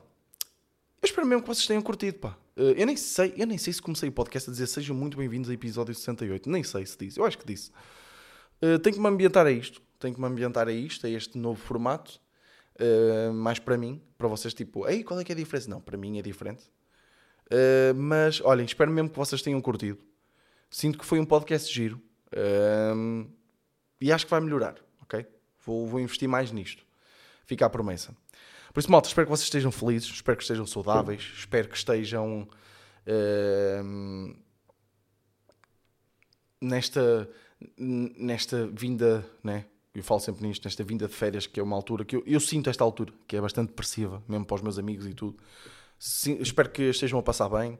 eu 1.01 1.05
espero 1.05 1.27
mesmo 1.27 1.41
que 1.43 1.47
vocês 1.47 1.67
tenham 1.67 1.81
curtido, 1.81 2.19
pá. 2.19 2.37
Eh, 2.55 2.75
Eu 2.81 2.85
nem 2.85 2.95
sei, 2.95 3.33
eu 3.37 3.45
nem 3.45 3.57
sei 3.57 3.73
se 3.73 3.81
comecei 3.81 4.09
o 4.09 4.11
podcast 4.11 4.49
a 4.49 4.53
dizer 4.53 4.67
sejam 4.67 4.95
muito 4.95 5.17
bem-vindos 5.17 5.49
a 5.49 5.53
episódio 5.53 5.93
68. 5.93 6.49
Nem 6.49 6.63
sei 6.63 6.85
se 6.85 6.97
disse, 6.97 7.19
eu 7.19 7.25
acho 7.25 7.37
que 7.37 7.45
disse. 7.45 7.71
Eh, 8.61 8.77
tenho 8.77 8.95
que 8.95 9.01
me 9.01 9.07
ambientar 9.09 9.45
a 9.45 9.51
isto. 9.51 9.81
Tenho 9.99 10.15
que 10.15 10.19
me 10.21 10.27
ambientar 10.27 10.67
a 10.67 10.71
isto, 10.71 11.05
a 11.05 11.09
este 11.09 11.37
novo 11.37 11.59
formato. 11.61 12.19
Uh, 12.79 13.33
mais 13.33 13.59
para 13.59 13.77
mim, 13.77 14.01
para 14.17 14.27
vocês, 14.27 14.53
tipo, 14.53 14.87
ei, 14.87 15.03
qual 15.03 15.19
é 15.19 15.23
que 15.23 15.31
é 15.31 15.35
a 15.35 15.37
diferença? 15.37 15.69
Não, 15.69 15.79
para 15.79 15.97
mim 15.97 16.17
é 16.17 16.21
diferente. 16.21 16.63
Uh, 17.47 17.93
mas, 17.95 18.41
olhem, 18.41 18.65
espero 18.65 18.91
mesmo 18.91 19.09
que 19.09 19.17
vocês 19.17 19.41
tenham 19.41 19.61
curtido. 19.61 19.99
Sinto 20.69 20.97
que 20.97 21.05
foi 21.05 21.19
um 21.19 21.25
podcast 21.25 21.71
giro. 21.71 22.01
Uh, 22.31 23.29
e 24.01 24.11
acho 24.11 24.25
que 24.25 24.31
vai 24.31 24.41
melhorar, 24.41 24.75
ok? 25.01 25.25
Vou, 25.65 25.87
vou 25.87 25.99
investir 25.99 26.27
mais 26.27 26.51
nisto. 26.51 26.83
Fica 27.45 27.65
a 27.65 27.69
promessa. 27.69 28.15
Por 28.73 28.79
isso, 28.79 28.91
malta, 28.91 29.07
espero 29.07 29.27
que 29.27 29.31
vocês 29.31 29.45
estejam 29.45 29.71
felizes, 29.71 30.09
espero 30.09 30.35
que 30.35 30.43
estejam 30.43 30.65
saudáveis, 30.65 31.21
espero 31.35 31.69
que 31.69 31.77
estejam 31.77 32.47
uh, 33.07 34.35
nesta, 36.59 37.29
nesta 37.77 38.65
vinda, 38.67 39.23
né? 39.43 39.65
Eu 39.95 40.03
falo 40.03 40.19
sempre 40.19 40.47
nisto, 40.47 40.65
nesta 40.65 40.83
vinda 40.83 41.07
de 41.07 41.13
férias, 41.13 41.45
que 41.45 41.59
é 41.59 41.63
uma 41.63 41.75
altura 41.75 42.03
que 42.03 42.15
eu, 42.15 42.23
eu 42.25 42.39
sinto 42.39 42.69
esta 42.69 42.83
altura, 42.83 43.13
que 43.27 43.37
é 43.37 43.41
bastante 43.41 43.69
depressiva, 43.69 44.23
mesmo 44.27 44.43
para 44.43 44.55
os 44.55 44.61
meus 44.61 44.79
amigos 44.79 45.05
e 45.05 45.13
tudo. 45.13 45.37
Sim, 45.99 46.37
espero 46.41 46.69
que 46.69 46.83
estejam 46.83 47.19
a 47.19 47.23
passar 47.23 47.47
bem. 47.47 47.79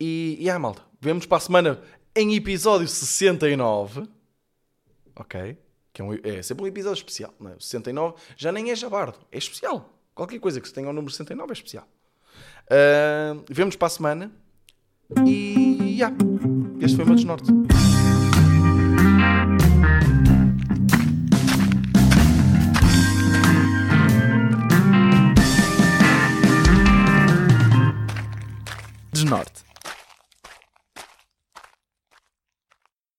E, 0.00 0.36
e 0.40 0.50
ah, 0.50 0.58
malta, 0.58 0.82
vemos 1.00 1.26
para 1.26 1.36
a 1.36 1.40
semana 1.40 1.80
em 2.14 2.34
episódio 2.34 2.88
69. 2.88 4.08
Ok? 5.14 5.56
Que 5.92 6.02
é, 6.02 6.04
um, 6.04 6.12
é 6.24 6.42
sempre 6.42 6.64
um 6.64 6.66
episódio 6.66 6.98
especial. 6.98 7.32
Não 7.38 7.52
é? 7.52 7.54
69 7.58 8.16
já 8.36 8.50
nem 8.50 8.72
é 8.72 8.74
jabardo, 8.74 9.18
é 9.30 9.38
especial. 9.38 9.96
Qualquer 10.12 10.40
coisa 10.40 10.60
que 10.60 10.66
se 10.66 10.74
tenha 10.74 10.88
o 10.88 10.92
número 10.92 11.12
69 11.12 11.50
é 11.50 11.52
especial. 11.52 11.88
Uh, 12.64 13.44
vemos 13.48 13.76
para 13.76 13.86
a 13.86 13.90
semana. 13.90 14.32
E. 15.24 15.94
Yeah, 15.94 16.16
este 16.80 16.96
foi 16.96 17.04
o 17.04 17.06
meu 17.06 17.14
desnorte. 17.14 17.73
Desnorte. 29.24 29.73